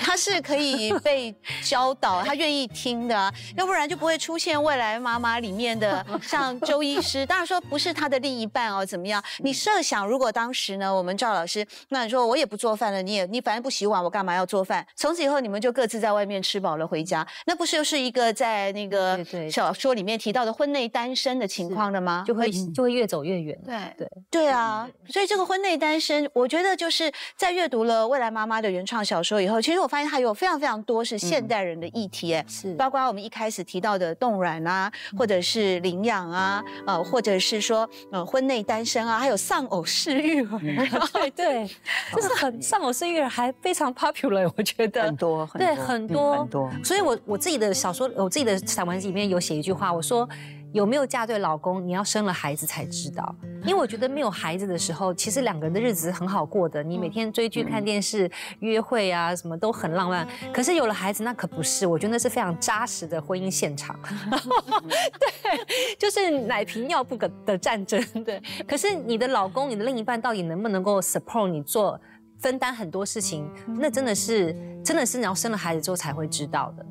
[0.04, 7.26] 他是可以 被教导，他愿意听的，啊要不然就不会出现未来妈妈里面的 像周医师。
[7.26, 9.22] 当然说不是他的另一半哦，怎么样？
[9.40, 14.86] 你设想如果当时呢，我们赵老师，那你说我也不做饭了，你也你反正不洗碗，我干嘛要做饭？
[14.96, 19.20] 从此以后你们就各自在外面吃饱了回家，那不是又是一个在那个
[19.50, 22.24] 小说里面提到的婚内单身的情况了吗？
[22.28, 23.60] 就会就会越走越远。
[23.66, 26.99] 对对对啊，所以这个婚内单身，我觉得就是。
[27.00, 32.74] 是在阅读了未来妈妈的原创小说以后，其实我发现它有非常非常多是现代人的议题，哎，是。
[32.74, 40.60] 包括我们一开始提到的冻卵啊，或者是领养啊，呃，或者是说呃婚内单身啊，还有丧偶式育儿，
[41.14, 41.70] 对对，
[42.14, 50.28] 就是很丧偶式育儿还非常 popular，我觉得很多，对很多很多，所以我我自己的小说，我自己的散文里面有写一句话，我说。
[50.72, 51.86] 有没有嫁对老公？
[51.86, 53.36] 你要生了孩子才知道。
[53.64, 56.82] 因为我觉得没有孩子的时候，其实两个人的日子很好过的。
[56.84, 58.30] 你每天追剧、看电视、
[58.60, 60.28] 约会啊，什么都很浪漫。
[60.54, 61.86] 可是有了孩子，那可不是。
[61.86, 64.00] 我觉得那是非常扎实的婚姻现场。
[65.20, 68.02] 对，就是奶瓶尿布的战争。
[68.24, 68.42] 对。
[68.68, 72.00] 可是你的老公、你的另一半到底能不能够 support 你做
[72.40, 73.50] 分担很多事情？
[73.80, 74.56] 那真的是，
[74.86, 76.86] 真的是你要生了孩子之后才会知道的。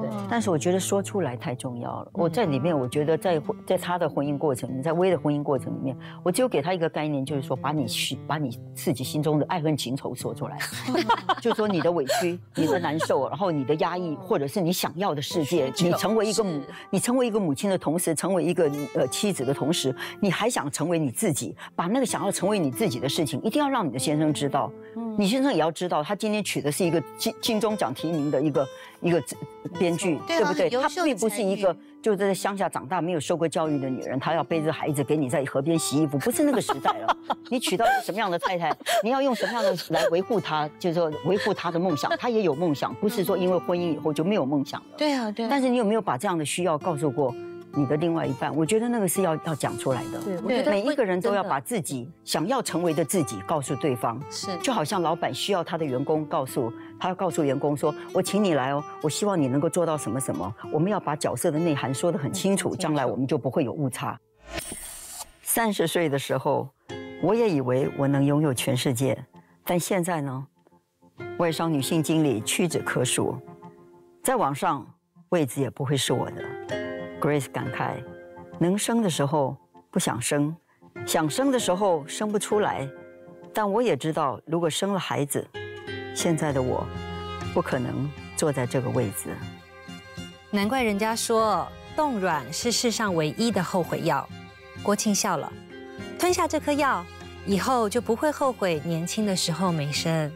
[0.00, 2.10] 对，但是我觉得说出来太重要了。
[2.14, 10.58] 我在里面，我觉得在在他的婚姻过程，在薇的婚姻过程里面，我只有给他一个概念，就是说把你心，把你自己心中的爱恨情仇说出来，
[11.42, 15.72] 就是说你的委屈、你的难受，然后你的压抑，或者是你想要的世界。
[15.78, 24.70] 你成为一个母，你成为一个母亲的同时，成为一个呃妻子的同时，你还想成为你自己，把那个想要成为你自己的事情，一定要让你的先生知道。
[25.18, 28.66] 你先生也要知道，他今天娶的是一个金金钟奖提名的一个
[29.00, 29.22] 一个。
[29.82, 30.70] 编剧对不对？
[30.70, 37.16] 她并不是一个就在乡下长大没有受过教育的女人，她要背着孩子给你在河边洗衣服，不是那个时代了。
[37.50, 42.08] 你娶到什么样的太太，你要用什么样的来维护她，就是说维护她的梦想。
[42.16, 44.86] 她也有梦想，不是说因为婚姻以后就没有梦想了。
[44.96, 45.48] 对啊，对。
[45.48, 47.34] 但是你有没有把这样的需要告诉过？
[47.74, 50.20] 你的另外一半，我觉得那个是要要讲出来的。
[50.22, 54.20] 对，我觉得每一个人都要把自己想要成为的自己告诉对方。
[54.30, 56.70] 是，就好像老板需要他的员工告诉
[57.02, 64.16] 他，要告诉员工说：“我请你来哦，我希望你能够做到什么什么。”我们要把角色的内涵说得很清楚，将来我们就不会有误差。
[65.42, 66.68] 三十岁的时候，
[67.20, 69.18] 我也以为我能拥有全世界，
[69.64, 70.46] 但现在呢，
[71.38, 73.36] 外商女性经理屈指可数，
[74.22, 74.86] 在网上
[75.30, 76.44] 位置也不会是我的。
[77.20, 77.96] Grace 感慨
[78.60, 79.56] ：“能生的时候
[79.90, 80.54] 不想生，
[81.04, 82.88] 想生的时候生不出来。
[83.52, 85.44] 但我也知道，如果生了孩子，
[86.14, 86.86] 现在的我
[87.54, 89.36] 不可能坐在这个位置。
[90.50, 94.28] 难怪人家说冻卵是世上唯一的后悔药。”
[94.82, 95.52] 郭庆笑了，
[96.18, 97.04] 吞下这颗药，
[97.46, 100.30] 以后就不会后悔年轻的时候没生。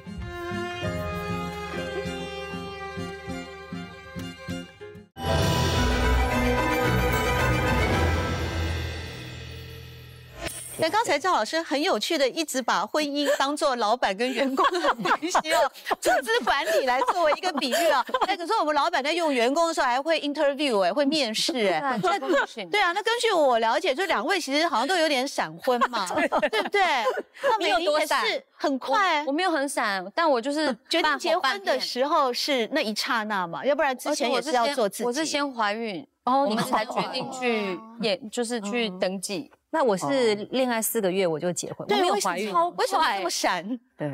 [10.80, 18.04] 但刚才赵老师很有趣的，一直把婚姻当做老板跟员工的关系哦，组织管理来作为一个比喻啊。
[18.26, 21.98] 那可是我们老板在用员工的时候还会 interview 哎，会面试哎。
[22.02, 26.06] 那对啊，那根据我了解，就两位其实好像都有点闪婚嘛，
[26.50, 26.82] 对不对？
[27.58, 28.22] 你有多闪？
[28.58, 35.04] 很快，我没有很闪，但我就是 决定结婚的时候是那一刹那嘛，要不然之前也是要做自己。
[35.04, 36.06] 我是先怀孕。
[36.24, 39.48] 哦，我们才决定去，也就是去登记。
[39.76, 43.78] 那我是恋爱四个月我就结婚，我没有怀孕，为什么这么闪？
[43.94, 44.08] 对，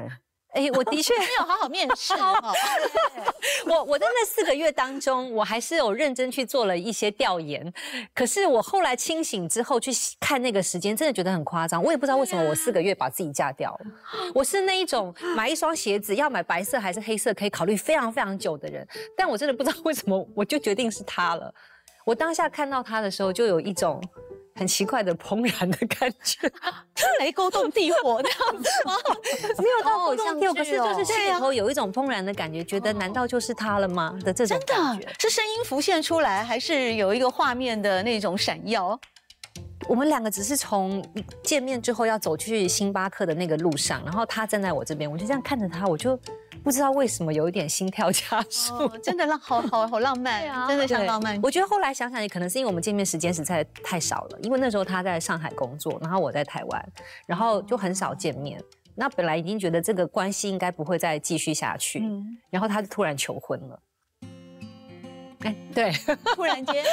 [0.55, 2.13] 哎，我的确没有好好面试。
[3.71, 7.73] 我我在那四个月当中，我还是有认真去做了一些调研。
[8.13, 11.81] 可是我后来清醒之后去看那个时间，真的觉得很夸张。
[11.81, 13.87] 我也不知道为什么我四个月把自己嫁掉了。
[14.35, 18.85] 我是那一种买一双鞋子要买白色还是黑色可以考虑非常非常久的人，
[19.17, 21.55] 但我真的不知道为什么我就决定是他了。
[22.05, 24.03] 我当下看到他的时候，就有一种
[24.55, 26.51] 很奇怪的怦然的感觉，
[27.21, 28.95] 雷勾动地火那样子吗？
[29.59, 34.19] 没有到偶像剧可是就是心里头有一种怦然的感觉，觉得难道就是他了吗？
[34.25, 38.99] 的这种感觉，是声音浮现出来，还是有一个画面的那种闪耀？
[39.89, 41.05] 我们两个只是从
[41.43, 46.19] 见面之后要走去星巴克的那个路上，然后他站在我这边，我就这样看着他，我就。
[46.63, 51.39] 不知道为什么有一点心跳加速，真的浪好好好浪漫，啊真的像浪漫。
[51.43, 56.93] 我觉得后来想想，也可能是因为我们见面时间实在太少了，因为那时候他在上海工作，然后我在台湾，
[57.27, 58.63] 然后就很少见面。
[58.95, 62.03] 那本来已经觉得这个关系应该不会再继续下去，
[62.51, 63.81] 然后他就突然求婚了。
[65.45, 65.93] 哎，对，
[66.35, 66.85] 突然间，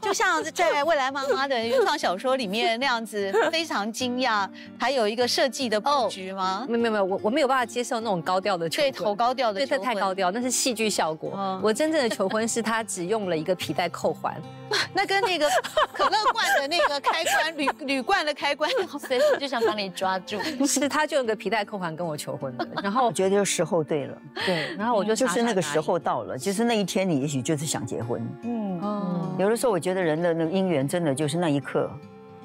[0.00, 6.66] 就像在未来妈妈的原创小说里面那样子，非常惊讶，还有一个设计的布局吗？
[6.68, 11.60] 没有没有没有，我我没有办法接受那种高调的求婚，对，头高调的，对，这太高调，那是戏剧效果。
[11.62, 14.34] 我真正的求婚是他只用了一个皮带扣环。
[14.94, 15.46] 那跟那个
[15.92, 20.40] 可乐罐的那个开关铝铝罐的开关， 随时就想把你抓住。
[20.66, 22.66] 是，他就用个皮带扣环跟我求婚的。
[22.82, 28.26] 然后我觉得就时候对了，对，然后我就就是那个时候到了，就是那一天你也许就是想结婚。
[28.42, 31.90] 嗯哦，有的时候我觉得人的那个姻缘真的就是那一刻，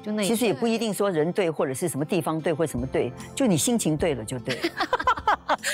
[0.02, 4.58] 就那其实也不一定说人对或者是什么地方对或什么对，就你心情对了就对。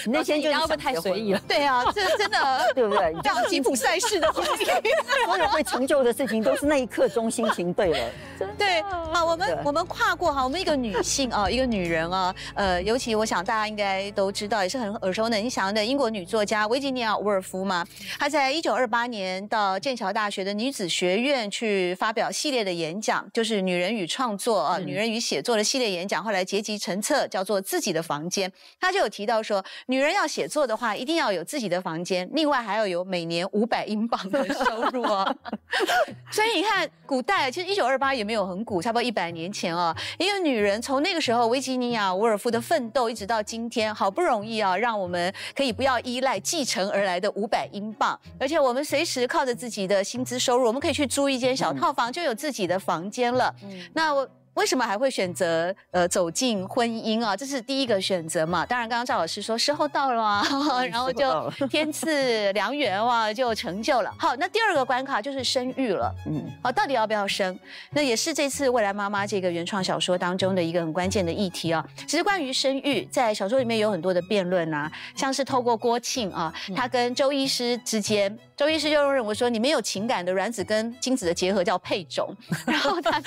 [0.07, 1.41] 你 那天就要不会太随意了？
[1.49, 2.39] 对啊，这真的
[2.75, 3.15] 对不对？
[3.23, 4.65] 这样吉普赛事的婚姻，
[5.27, 8.11] 所有会成就的事情都是那一刻中心情对了。
[8.59, 17.87] 对，啊，我们我们跨过哈，我们一个女性啊，一个女人啊，呃，尤其我想大家应该都知道，也是很耳熟能详的英国女作家维吉尼亚·伍尔夫嘛。
[18.19, 28.51] 她在一九二八年到剑桥大学的女子学院去发表系列的演讲，就是《女人与创作》啊，《女人与写作》的系列演讲，后来结集成册，叫做《自己的房间》。
[28.81, 29.64] 她就有提到说。
[29.87, 35.37] 女人要写作的话，一定要有自己的房间，另外还要有每年五百英镑的收入哦。
[36.31, 39.95] 所以你看，古代其实一九二八也没有很古，差不多一百年前哦。
[40.19, 53.55] 一个女人从那个时候维吉尼亚·伍尔夫的奋斗，一直到今天，好不容易啊，让我们可以不要依赖继承而来的五百英镑，而且我们随时靠着自己的薪资收入，我们可以去租一间小套房，就有自己的房间了。
[53.93, 54.29] 那我。
[54.55, 57.37] 为什么还会选择呃走进婚姻啊？
[57.37, 58.65] 这是第一个选择嘛。
[58.65, 60.45] 当然，刚刚赵老师说时候到了啊，
[60.91, 64.15] 然后就天赐良缘哇， 就成就了。
[64.19, 66.15] 好，那第二个关卡就是生育了。
[66.27, 67.59] 嗯，好，到底要不要生？
[67.91, 71.85] 那也是这次未来妈妈这个原创小说当中的一个很关键的议题啊。
[72.07, 78.39] 其实关于生育，在小说里面有很多的辩论啊，像是透过郭庆啊，他跟周医师之间。
[78.57, 82.33] 周医师就认为说，你没有情感的卵子跟精子的结合叫配种，
[82.67, 83.21] 然后他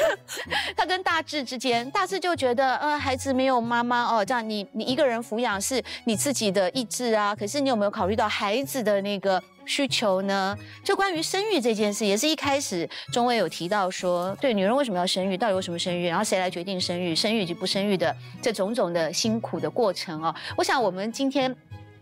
[0.75, 10.57] 他跟大志之间，大志就觉得，呃，孩子没有妈妈哦，这样你你一个人抚养是你自己的意志啊，可是你有没有考虑到孩子的那个需求呢？
[10.81, 21.53] 就关于生育这件事，也是一开始中尉有提到说，对女人为什么要生育，到底为什么生育，然后谁来决定生育，生育以及不生育的这种种的辛苦的过程哦，我想我们今天。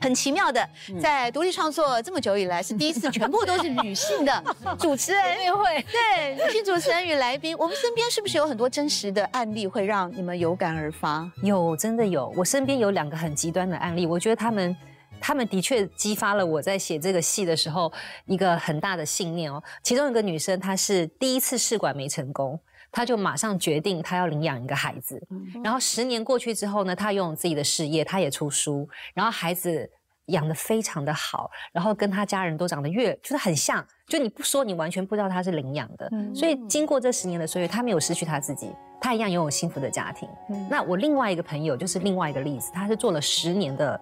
[0.06, 0.70] 很奇妙的，
[1.02, 4.44] 在独立创作这么久以来，是 第一次全部都是女性的
[4.78, 7.58] 主持人会，对女性主持人与来宾。
[7.58, 11.28] 我们身边是不是有很多真实的案例会让你们有感而发？
[11.42, 12.32] 有，真的有。
[12.38, 14.78] 我身边有两个很极端的案例，我觉得他们，
[15.20, 17.92] 他们的确激发了我在写这个戏的时候
[18.28, 19.60] 一个很大的信念哦。
[19.82, 22.60] 其中一个女生，她是第一次试管没成功，
[22.96, 25.22] 她就马上决定他要领养一个孩子。
[25.62, 29.92] 然后十年过去之后呢，他拥有自己的事业，他也出书，然后孩子。
[30.30, 36.12] 养的非常的好，然后跟他家人都长得越就是很像，就你不说你完全不知道他是领养的。
[36.34, 40.28] 所以经过这十年的岁月，他没有失去他自己，他一样拥有幸福的家庭。
[40.68, 44.02] 那我另外一个朋友就是另外一个例子，他是做了十年的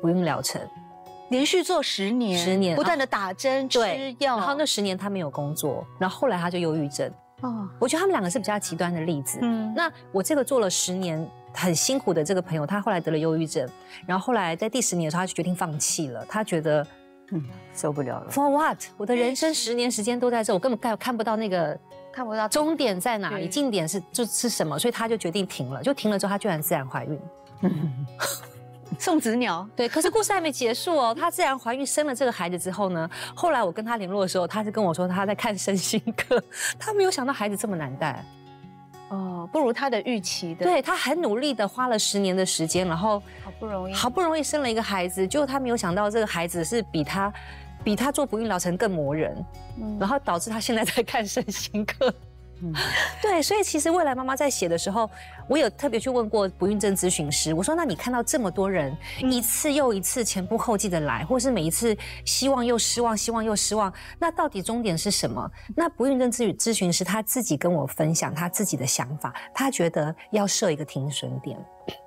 [0.00, 0.62] 不孕疗程，
[1.30, 3.80] 连续做十年，十年不断的打针吃
[4.20, 7.12] 药，然后那十年他没有工作，然后后来他就忧郁症。
[7.44, 9.38] 哦，我觉得他们两个是比较极端的例子。
[9.42, 13.68] 嗯，那我这个做了十年很辛苦的这个朋友，他后来得了忧郁症，
[14.06, 16.24] 然后后来在第十年的时候，他就决定放弃了。
[16.26, 16.86] 他觉得，
[17.32, 18.30] 嗯，受不了了。
[18.30, 18.78] For what？
[18.96, 21.78] 我的人生十年时间都在这，我根本看看不到那个
[22.12, 25.82] 看不到终点在哪里，近点是就是什么，所以他就决定停了。
[25.82, 27.20] 就停了之后，他居然自然怀孕。
[29.00, 31.14] 送子鸟，对，可是故事还没结束哦。
[31.14, 36.42] 她自然怀孕生了这个孩子之后呢，后来我跟她联络的时候，她是跟我说她在看身心课，
[36.78, 38.24] 她没有想到孩子这么难带，
[39.08, 40.64] 哦，不如她的预期的。
[40.64, 47.32] 对她很努力的花了十年的时间，然后好不容易，好不容易生了一个孩子，结果她没有想到这个孩子是比她
[47.82, 49.44] 比她做不孕疗程更磨人，
[49.98, 51.84] 然后导致她现在在看身心
[52.54, 52.80] 课。
[53.22, 55.08] 对，所以其实未来妈妈在写的时候，
[55.48, 65.50] 我有特别去问过不孕症咨询师，我说：那你看到这么多人一次又一次前仆后继的来，或是每一次希望又失望，希望又失望，那到底终点是什么？
[65.76, 71.58] 那不孕症咨咨询师他自己跟我分享他自己的想法，他觉得要设一个停损点。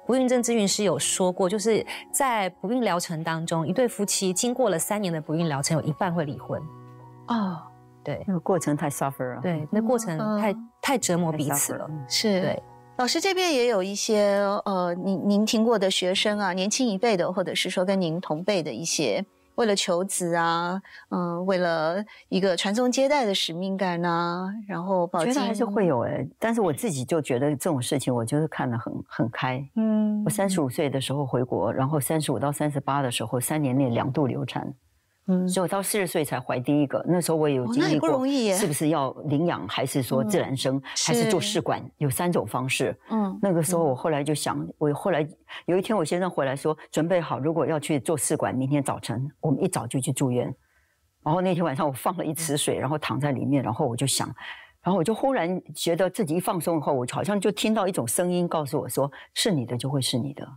[0.07, 6.61] 不孕症咨询师有说过，就是在不孕疗程当中，一对夫妻经过了三年的不孕疗程，有一半会离婚。
[7.27, 7.66] 哦。
[8.07, 9.41] 对，那个过程太 suffer 了。
[9.41, 11.89] 对，那过程太太折磨彼此了。
[12.07, 12.63] 是，对。
[12.95, 29.61] 老师这边也有一些呃，您您听过的学生啊，年轻一辈的，或者是说跟您同辈的一些，为了求子啊，嗯，为了一个传宗接代的使命感啊，然后保觉得还是会有哎，但是我自己就觉得这种事情，我就是看得很很开。
[29.75, 34.73] 嗯，我三十五岁的时候回国，然后三十五到三十八的时候，三年内两度流产。
[35.27, 38.25] 嗯，所以我到四十岁才怀第一个，那时候我也有经历过，
[38.55, 42.97] 是不是要领养，还是说自然生，还是做试管，有三种方式。
[43.09, 45.27] 嗯，那个时候我后来就想，我后来
[45.65, 50.45] 有一天我先生回来说，准备好如果要去做试管，明天早晨我们一早就去住院。
[51.23, 54.33] 然后那天晚上我放了一池水，然后躺在里面，然后我就想，
[54.81, 60.47] 然后我就忽然觉得自己一放松以后，我好像就听到一种声音告诉我说，是你的就会是你的。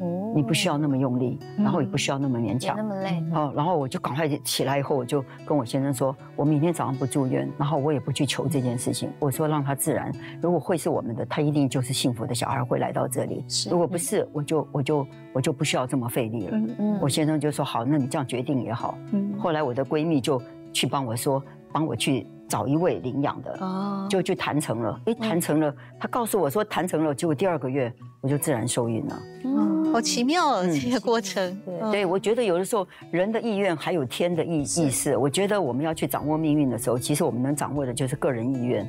[0.00, 3.22] 哦，你不需要那么用力，然后也不需要那么勉强，那么累。
[3.34, 9.10] 哦，然后我就赶快起来以后，我就跟我先生说，我明天早上不住院，然后我也不去求这件事情。
[9.18, 13.44] 我说让他自然，如果会是我们的，他一定就是幸福的小孩会来到这里。
[13.70, 16.58] 如果不是，我就我就我就不需要这么费力了。
[16.78, 18.96] 嗯我先生就说好，那你这样决定也好。
[19.12, 19.34] 嗯。
[19.38, 20.40] 后来我的闺蜜就
[20.72, 23.56] 去帮我说，帮我去找一位领养的。
[23.60, 24.06] 哦。
[24.08, 25.74] 就去谈成了，哎，谈成了。
[25.98, 29.18] 他告诉我说谈成了，结果第二个月我就自然受孕了。
[29.44, 29.75] 嗯。
[29.92, 31.58] 好奇妙哦，这个过程。
[31.90, 35.16] 对，我觉得有的时候人的意愿还有天的意意识。
[35.16, 38.86] 我觉得我们要去掌握命运的时候，其实我们能掌握的就是个人意愿。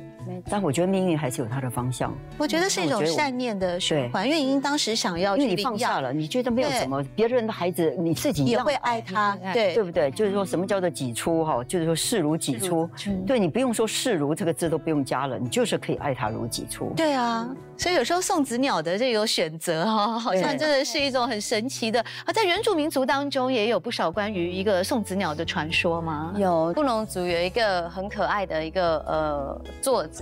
[0.50, 2.14] 但我觉得命运还是有它的方向。
[2.36, 4.26] 我觉得是一种善念的循环。
[4.28, 10.10] 因为您当时想要，因为你放下了，你觉得没有什么别人的孩子，你自己也会爱他，对对不对？
[10.10, 11.64] 就是说什么叫做己出哈？
[11.64, 12.86] 就是说视如己出。
[13.26, 16.92] 对你不用说视如这个字都不用加了，你就是可以爱他如己出。
[16.94, 17.48] 对啊，
[17.78, 20.98] 所以有时候送子鸟的这有选择哈，好像真的是。
[20.98, 26.34] 是一种很神奇的啊，在原住民族当中也有不少关于一个送子鸟的传说吗？
[26.36, 30.17] 有布农族有一个很可爱的一个呃作者，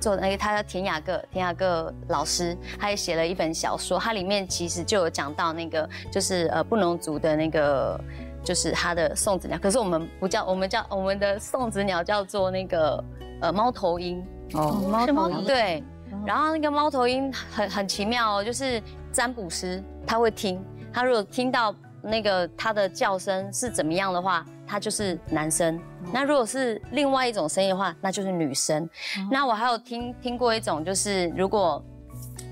[0.00, 8.00] 做那个他叫田雅各，田雅各老师，他也写了一本小说，它里面其实就有讲到那个就是呃布农族的那个
[8.44, 13.02] 就是他的送子鸟，可是我们不叫我们叫我们的送子鸟叫做那个
[13.40, 14.24] 呃猫头鹰
[14.54, 15.82] 哦，猫头鹰对，
[16.24, 18.82] 然后那个猫头鹰很很奇妙哦，就是
[19.12, 19.82] 占卜师。
[20.06, 25.78] 他会听，他如果听到那个他的叫声是怎么样的话，他就是男生；
[26.12, 28.88] 那如果是另外一种声音的话，那就是女生。
[29.30, 31.82] 那我还有听听过一种，就是如果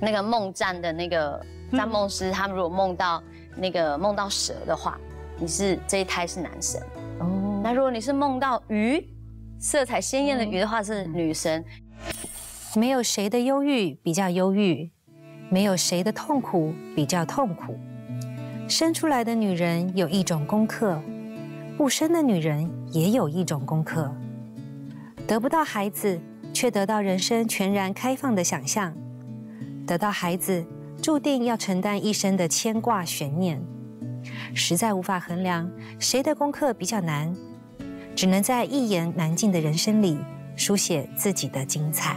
[0.00, 1.40] 那个梦占的那个
[1.72, 3.22] 占梦师，他们如果梦到
[3.56, 4.98] 那个梦到蛇的话，
[5.38, 6.80] 你是这一胎是男生。
[7.20, 9.06] 哦，那如果你是梦到鱼，
[9.60, 11.62] 色彩鲜艳的鱼的话是女生。
[12.74, 14.90] 没有谁的忧郁比较忧郁。
[15.48, 17.78] 没有谁的痛苦比较痛苦。
[18.68, 21.00] 生出来的女人有一种功课，
[21.76, 24.10] 不生的女人也有一种功课。
[25.26, 26.18] 得不到孩子，
[26.52, 28.92] 却得到人生全然开放的想象；
[29.86, 30.64] 得到孩子，
[31.02, 33.62] 注定要承担一生的牵挂悬念。
[34.54, 37.36] 实在无法衡量谁的功课比较难，
[38.14, 40.18] 只能在一言难尽的人生里
[40.56, 42.16] 书写自己的精彩。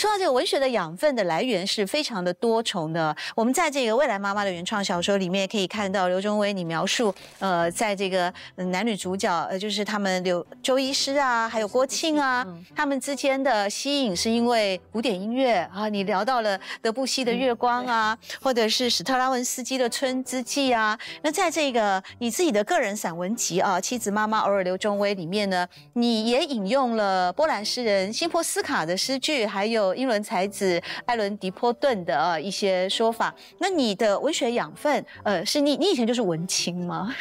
[0.00, 3.14] 说到这个文学的养分的来源是非常的多重的。
[3.34, 15.86] 我们在这个未来妈妈的原创小说里面可以看到刘忠威你描述，呃，在这个男女主角，呃，就是他们刘周医师啊，还有郭庆啊，他们之间的吸引是因为古典音乐啊。
[15.90, 20.98] 你聊到了德布西的《月光》啊，或者是史特拉文斯基的《春之祭》啊。
[21.20, 33.34] 那在这个你自己的个人散文集啊，《妻子妈妈偶尔刘忠威》里面呢，你也引用了波兰诗人辛波斯卡的诗句，还有英伦才子艾伦迪波顿的呃一些说法。
[33.58, 37.14] 那你的文学养分，呃，是你你以前就是文青吗？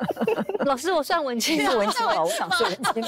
[0.66, 2.22] 老师，我算文青，是文青吗？
[2.22, 3.02] 我想是文青，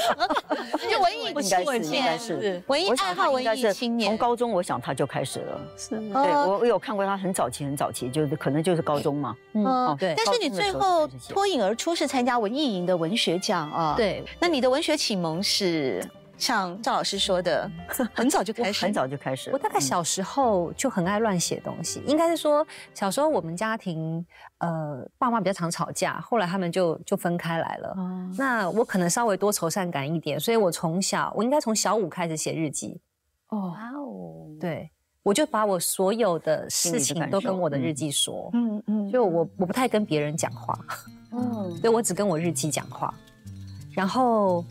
[0.90, 4.11] 就文艺应该是应该是文艺爱好文艺青年。
[4.11, 5.61] 从高中，我想他就开始了。
[5.76, 9.36] 是，对我我有看过他很早期很早期，就是可能就是高中嘛。
[9.52, 10.14] 嗯，对。
[10.16, 13.94] 但是你最后脱颖而出是参加文艺营的文学奖啊。
[13.96, 14.22] 对。
[14.38, 16.04] 那你的文学启蒙是？
[16.39, 17.70] 像赵老师说的，
[18.14, 19.51] 很早就 开始，很早就开始。
[19.51, 24.24] 我大概小时候就很爱乱写东西，应该是说小时候我们家庭，
[24.59, 27.97] 呃，爸妈比较常吵架，后来他们就就分开来了。
[28.37, 33.01] 那我可能稍微多愁善感一点，所以我从小，我应该从小五开始写日记。
[33.49, 34.91] 哦，哇哦，对，
[35.22, 38.51] 我就把我所有的事情都跟我的日记说。
[38.53, 40.78] 嗯嗯，就我我不太跟别人讲话，
[41.32, 43.14] 嗯，所以我只跟我日记讲话，
[43.93, 44.62] 然后。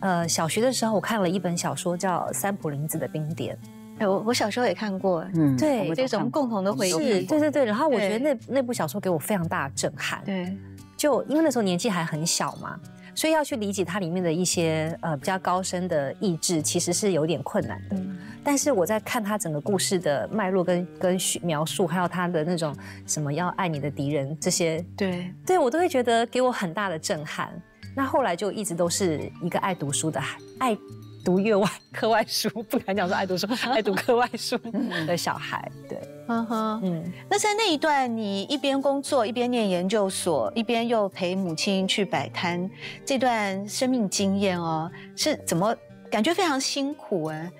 [0.00, 3.56] 呃，小学的时候我看了一本小说，叫《三浦林子的冰点》。
[3.98, 7.64] 哎，我我小时候也看过，嗯，对，这种共同的回忆，对对对。
[7.64, 10.22] 然后我觉得那那部小说给我非常大的震撼。
[10.24, 10.56] 对，
[10.96, 12.78] 就因为那时候年纪还很小嘛，
[13.12, 17.96] 所以要去理解它里面的一些呃比较高深的意志，其实是有点困难的。
[18.44, 22.74] 但是我在看他整个故事的脉络跟跟描述，还有他的那种
[23.04, 27.50] 什么要爱你的敌人这些，对，对我都会觉得给我很大的震撼。
[27.98, 30.78] 那后来就一直都是一个爱读书的孩、爱
[31.24, 34.56] 读阅外课外书，不敢讲说爱读书，爱读课外书
[35.04, 35.68] 的小孩。
[35.88, 37.12] 对，嗯哼，嗯。
[37.28, 42.70] 那在那一段，你一边工作，一边念研究所，一边又陪母亲去摆摊，
[43.04, 45.74] 这段生命经验哦，是怎么
[46.08, 47.50] 感觉非常辛苦哎？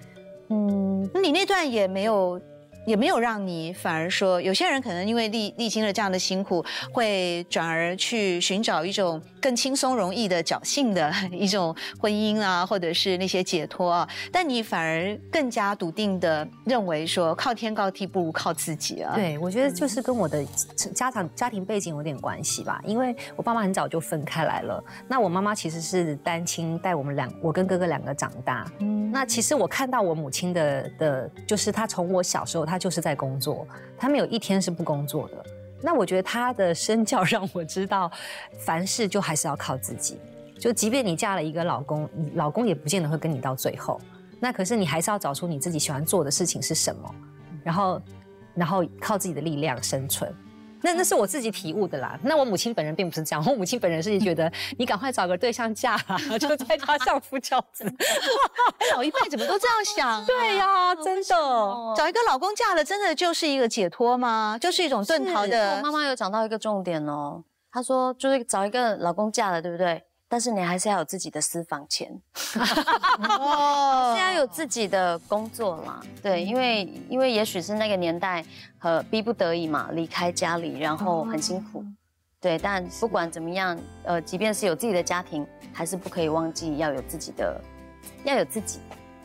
[0.51, 2.41] 嗯，那你那段也没有。
[2.89, 14.09] 也没有让你反而说，有些人可能因为历历经了这样的辛苦，会转而去寻找一种更轻松容易的侥幸的一种婚姻啊，或者是那些解脱啊。
[14.33, 19.15] 但你反而更加笃定的认为说，靠天高地不如靠自己啊。
[19.15, 20.43] 对，我觉得就是跟我的
[20.95, 28.67] 家长家庭背景有点关系吧，因为我爸妈很早就分开来了，那我妈妈其实是单亲带我们两，我跟哥哥两个长大。
[28.79, 32.78] 嗯，那其实我看到我母亲的的，就是她从我小时候她。
[32.79, 33.67] 就是在工作，
[33.97, 35.45] 他没有一天是不工作的。
[35.81, 38.11] 那我觉得他的身教 让我知道，
[38.59, 40.19] 凡事就还是要靠自己。
[40.59, 44.01] 就即便你嫁了一个老公，你老公也不见得会跟你到最后。
[44.41, 47.15] 那可是你还是要找出你自己喜欢做的事情是什么，
[47.63, 48.03] 然后，
[48.55, 50.33] 然后靠自己的力量生存。
[50.83, 52.19] 那那是我自己体悟的啦。
[52.23, 55.97] 那我母亲本人并不是这样，我母亲本人是觉得你赶快找个对象嫁，
[56.39, 57.85] 就在家相 夫教子。
[58.95, 60.25] 老一辈怎么都这样想？
[60.27, 61.25] 对呀，真的，
[61.97, 64.59] 找一个老公嫁了，真的就是一个解脱吗？
[64.61, 65.77] 就是一种遁逃的。
[65.77, 70.03] 我妈妈有讲到一个重点哦，她说就是找一个老公嫁了，对不对？
[70.29, 72.21] 但是你还是要有自己的私房钱，
[73.39, 76.01] 哦， 是要有自己的工作啦？
[76.23, 78.45] 对，因为因为也许是那个年代
[78.79, 81.83] 和逼不得已嘛，离开家里，然后很辛苦，
[82.41, 82.59] 对。
[82.59, 87.59] 但不管怎么样，呃，即便是有自己的家庭，还是不可以忘记要有自己的，
[88.25, 88.81] 要有自己。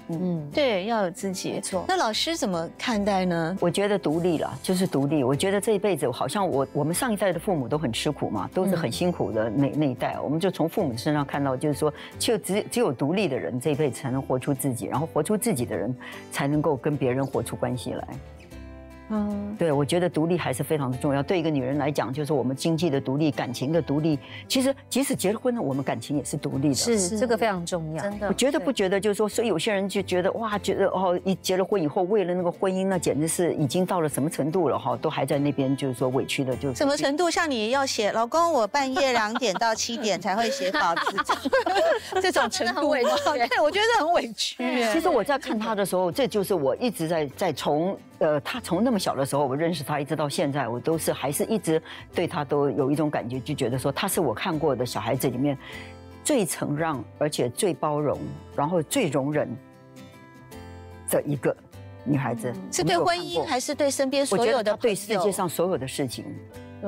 [0.10, 1.52] 嗯，对，要有自己。
[1.52, 1.86] 没错。
[1.88, 3.58] 那老师怎么看待呢？
[3.60, 5.24] 我觉得独立了就是独立。
[5.24, 10.18] 我觉得这一辈子，好像我我们上一代的父母都很吃苦嘛，都是很辛苦的那那一代。
[10.22, 15.96] 我们就从父母身上看到，就是说，就只只有独立的人这一辈子才能活出自己，然后活出自己的人，
[16.32, 18.08] 才能够跟别人活出关系来。
[19.14, 21.22] 嗯，对，我觉得独立还是非常的重要。
[21.22, 24.18] 对一个女人来讲，就是我们经济的独立、感情的独立。
[24.48, 26.74] 其实，即使结了婚了，我们感情也是独立的。
[26.74, 28.02] 是，这个非常重要。
[28.02, 37.30] 真的，我觉得不觉得，就是说，所以有些人就觉得哇，觉得哦，一结了婚以后，为了那个婚姻，那简直是已经到了什么程度了哈，都还在那边就是说委屈的，就什么程度？
[37.30, 41.18] 像你要写老公，我半夜两点到七点才会写稿子，
[42.20, 43.10] 这种程度委屈。
[43.48, 44.56] 对，我觉得很委屈。
[44.92, 47.96] 其实我在看他的时候，这就是我一直在在从。
[48.20, 51.82] 呃，他从那么小的时候，我认识他，一直到现在，我都是还是一直
[52.14, 55.58] 对他都有一种感觉，就觉得说他是我看过的小孩子里面
[56.24, 58.18] 最承让，而且最包容，
[58.56, 59.50] 然后最容忍
[61.10, 61.56] 的一个
[62.06, 62.54] 女孩子。
[62.72, 66.24] 是对婚姻还是对身边所有的对世界上所有的事情，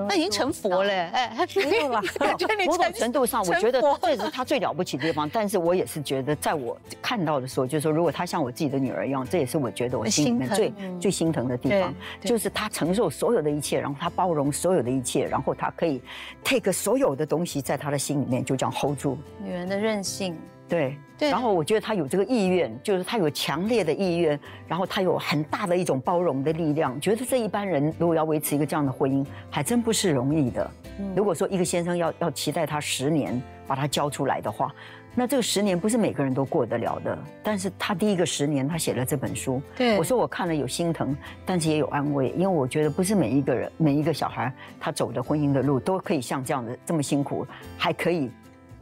[0.09, 2.01] 他已经成佛了，哎，没有啦。
[2.65, 5.29] 某种程度上，我觉得这是他最了不起的地方。
[5.33, 16.01] 但是我也是觉得，在我看到的时候，就是说，如果他像我自己的女儿一样，这也是我觉得我心里面最最心疼的地方，就是他承受所有的一切，然后他包容所有的一切，然后他可以
[16.43, 19.17] take 所有的东西在他的心里面就这样 hold 住。
[19.43, 20.37] 女人的韧性。
[20.67, 26.99] 对，然后我觉得他有这个意愿，就是他有强烈的意愿，然后他有很大的一种包容的力量。
[26.99, 30.69] 觉得这一般人如果要维持一个这样的婚姻，还真不是容易的。
[31.15, 34.73] 如果说一个先生要要期待他十年把他教出来的话，
[35.13, 37.17] 那这个十年不是每个人都过得了的。
[37.43, 47.45] 但是他第一个十年，他写了这本书，对我说我看了有心疼，但是也有安慰，因为我觉得不是每一个人每一个小孩他走的婚姻的路都可以像这样的这么辛苦，
[47.77, 48.31] 还可以。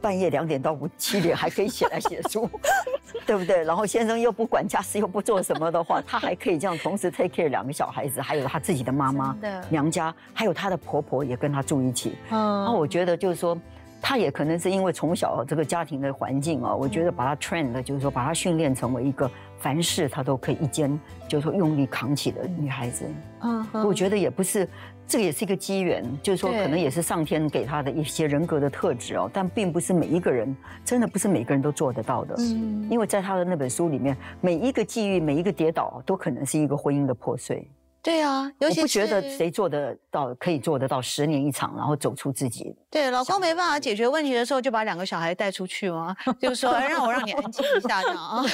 [0.04, 2.46] 半夜两点到五七点还可以起来写书，
[3.24, 3.64] 对不对？
[3.64, 9.34] 然后先生又不管家事又不做什么的话，他还可以这样同时 take care 两个小孩子，还有他自己的妈妈、
[9.70, 12.16] 娘家，还有他的婆婆也跟他住一起。
[12.30, 13.58] 嗯，那我觉得就是说，
[14.06, 23.06] 他也可能是因为从小这个家庭的环境啊，我觉得把他 train 的，就是说把他训练成为一个凡事他都可以一肩，就是说用力扛起的女孩子。
[23.40, 24.68] 嗯，我觉得也不是。
[25.06, 32.34] 这个也是一个机缘，就是说，可能也是上天给他的一些人格的特质哦，但并不是每一个人，真的不是每个人都做得到的。
[32.38, 37.68] 嗯，因为在他的那本书里面，每一个际遇，每一个跌倒，都可能是一个婚姻的破碎。
[38.04, 42.76] 对啊，我不觉得谁做得到，可以做得到十年一场，然后走出自己。
[42.90, 46.14] 对，老公没办法解决问题的时候，就把两个小孩带出去吗？
[46.38, 48.44] 就是说，让我让你安静一下这样啊。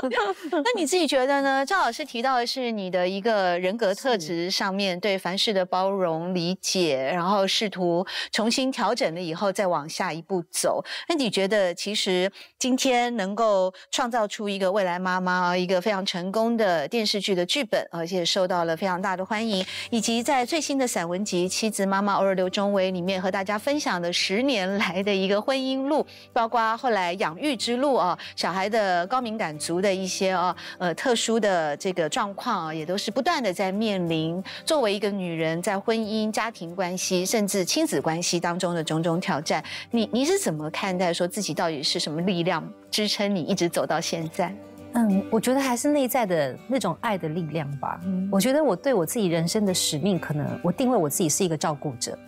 [0.64, 1.66] 那你自己觉得呢？
[1.66, 10.82] 赵老师提到的是你的一个人格特质上面对凡事的包容理解，然后试图重新调整了以后再往下一步走。
[11.10, 18.24] 那你觉得，其实今天能够创造出一个未来妈妈，一个非常成功的电视剧的剧本，而且。
[18.30, 39.62] 受到了非常大的欢迎，以及在最新的散文集《妻子妈妈偶尔刘中伟》里面和大家分享的十年来的一个婚姻路，包括后来养育之路啊，小孩的高敏感族的一些啊呃特殊的这个状况啊，也都是不断的在面临作为一个女人在婚姻、家庭关系甚至亲子关系当中的种种挑战。
[39.90, 42.62] 你你是怎么看待说自己到底是什么力量
[42.92, 44.54] 支撑你一直走到现在？
[44.94, 48.00] 嗯，我觉得还是内在的那种爱的力量吧。
[48.30, 52.18] 我觉得我对我自己人生的使命，可能我定位我自己是一个照顾者。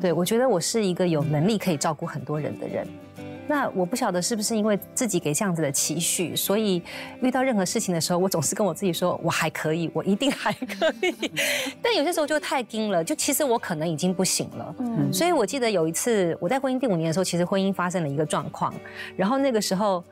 [0.00, 2.86] 对我觉得我是一个有能力可以照顾很多人的人。
[3.46, 6.82] 那我不晓得是不是因为自己给这样子的期许，所以
[7.20, 11.30] 遇到任何事情的时候，我总是跟我自己说，我还可以，我一定还可以。
[11.82, 14.74] 但有些时候就太惊了，就其实我可能已经不行了。
[14.78, 18.72] 嗯，所以我记得有一次我在婚姻第五年的时候，其实婚姻发生了一个状况，
[19.14, 20.02] 然后那个时候。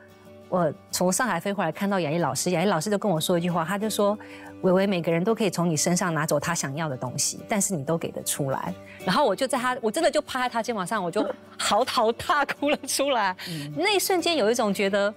[0.51, 4.19] 我从上海飞回来，看到雅艺老师，雅艺老师就跟我说一句话，他就说
[4.63, 8.73] ：“伟伟，每个人都可以从你身上拿走他想要的东西，但是你都给得出来。”
[9.05, 11.25] 然后我就在他，我真的就趴在他肩膀上，我就
[11.57, 13.33] 嚎啕大哭了出来。
[13.77, 15.13] 那一瞬间有一种觉得，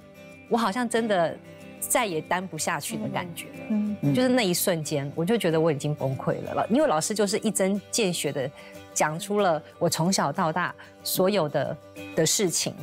[0.49, 1.37] 我好像真的
[1.81, 3.49] 再也担不下去的感觉。
[3.71, 6.67] 嗯，就是那一瞬间，我就觉得我已经崩溃了了。
[6.71, 8.49] 因为老师就是一针见血的
[8.95, 10.73] 讲出了我从小到大
[11.05, 11.77] 所有的
[12.17, 12.75] 的事情。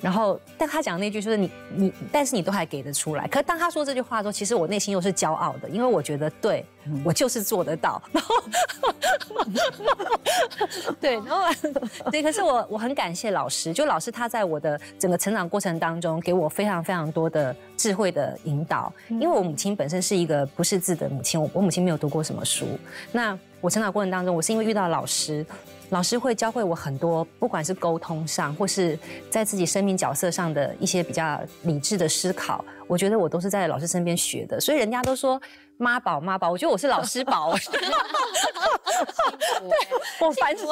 [0.00, 3.26] 然后，但他讲那句就是你你，但是你都还给得出来。
[3.26, 6.64] 可是当他说这句话的时候，其实我内心又是骄傲的，因为我觉得对
[7.04, 8.00] 我就是做得到。
[8.12, 8.34] 然后，
[11.00, 11.42] 对，然后
[12.12, 18.92] 对，可是我我很感谢老师，就老师他在我的整个成长过程当中，给我非常非常多的智慧的引导。
[19.08, 22.68] 因为我母亲本身是一个不识字的母亲，我我母亲没有读过什么书。
[23.10, 25.44] 那我成长过程当中，我是因为遇到老师。
[25.90, 28.98] 老师会教会我很多，不管是沟通上，或是
[29.30, 34.60] 在自己生命角色上的一些比较理智的思考，我觉得我都是在老师身边学的。
[34.60, 35.40] 所以人家都说。
[35.78, 37.54] 妈宝妈宝，我觉得我是老师宝。
[37.68, 37.80] 对，
[40.20, 40.64] 我凡事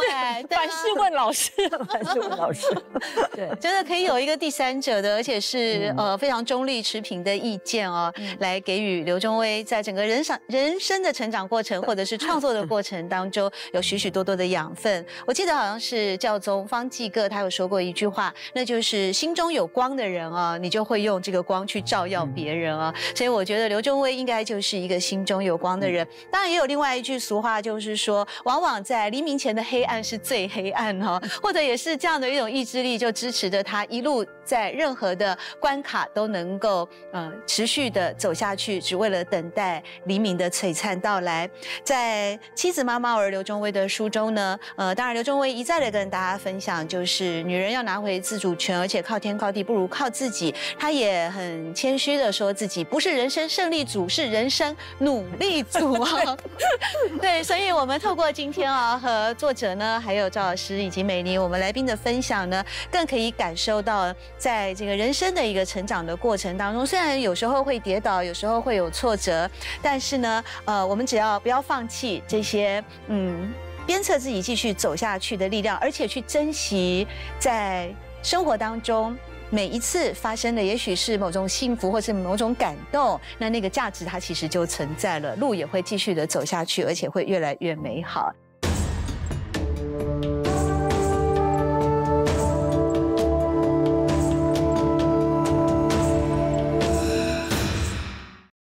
[0.51, 1.51] 凡事问老师，
[1.89, 2.67] 凡事问老师。
[3.33, 15.07] 对，真的可以有一个第三者的，而且是呃非常中立持平的意见哦，来给予刘忠威在整个人生人生的成长过程，或者是创作的过程当中，有许许多多的养分。
[15.25, 22.93] 我记得好像是教宗方济各他有说过一句话，那就是心中有光的人啊，你就会用这个光去照耀别人啊。
[23.15, 24.96] 所以我觉得刘忠威应该就是一个。
[24.99, 41.51] 心中有光的人，当然也有另外一句俗话，就是说，往往在黎明前的黑暗是最黑暗哈，或者也是这样的一种意志力，就支持着他一路在任何的关卡都能够呃持续的走下去，只为了等待黎明的璀璨到来。
[41.85, 50.55] 在妻子妈妈儿刘忠威的书中呢，呃，当然刘忠威一再的跟大家分享，就是女人要拿回自主权，而且靠天靠地不如靠自己。
[50.79, 56.37] 他也很谦虚的说自己不是人生胜利组，是人生努力组啊。
[57.21, 69.49] 对，所以我们透过今天啊和作者呢，还有赵老师以及美玲我们来宾的分享呢，更可以感受到在这个人生的一个成长的过程当中，虽然有时候会跌倒，有时候会有挫折，
[69.83, 73.53] 但是呢，呃，我们只要不要放弃这些，嗯，
[73.87, 77.07] 鞭策自己继续走下去的力量，而且去珍惜
[77.39, 77.89] 在
[78.23, 79.17] 生活当中。
[79.49, 88.33] 每一次发生的，也许是某种幸福，或是某种感动，那那个价值它其实就存在了，路也会继续的走下去，而且会越来越美好。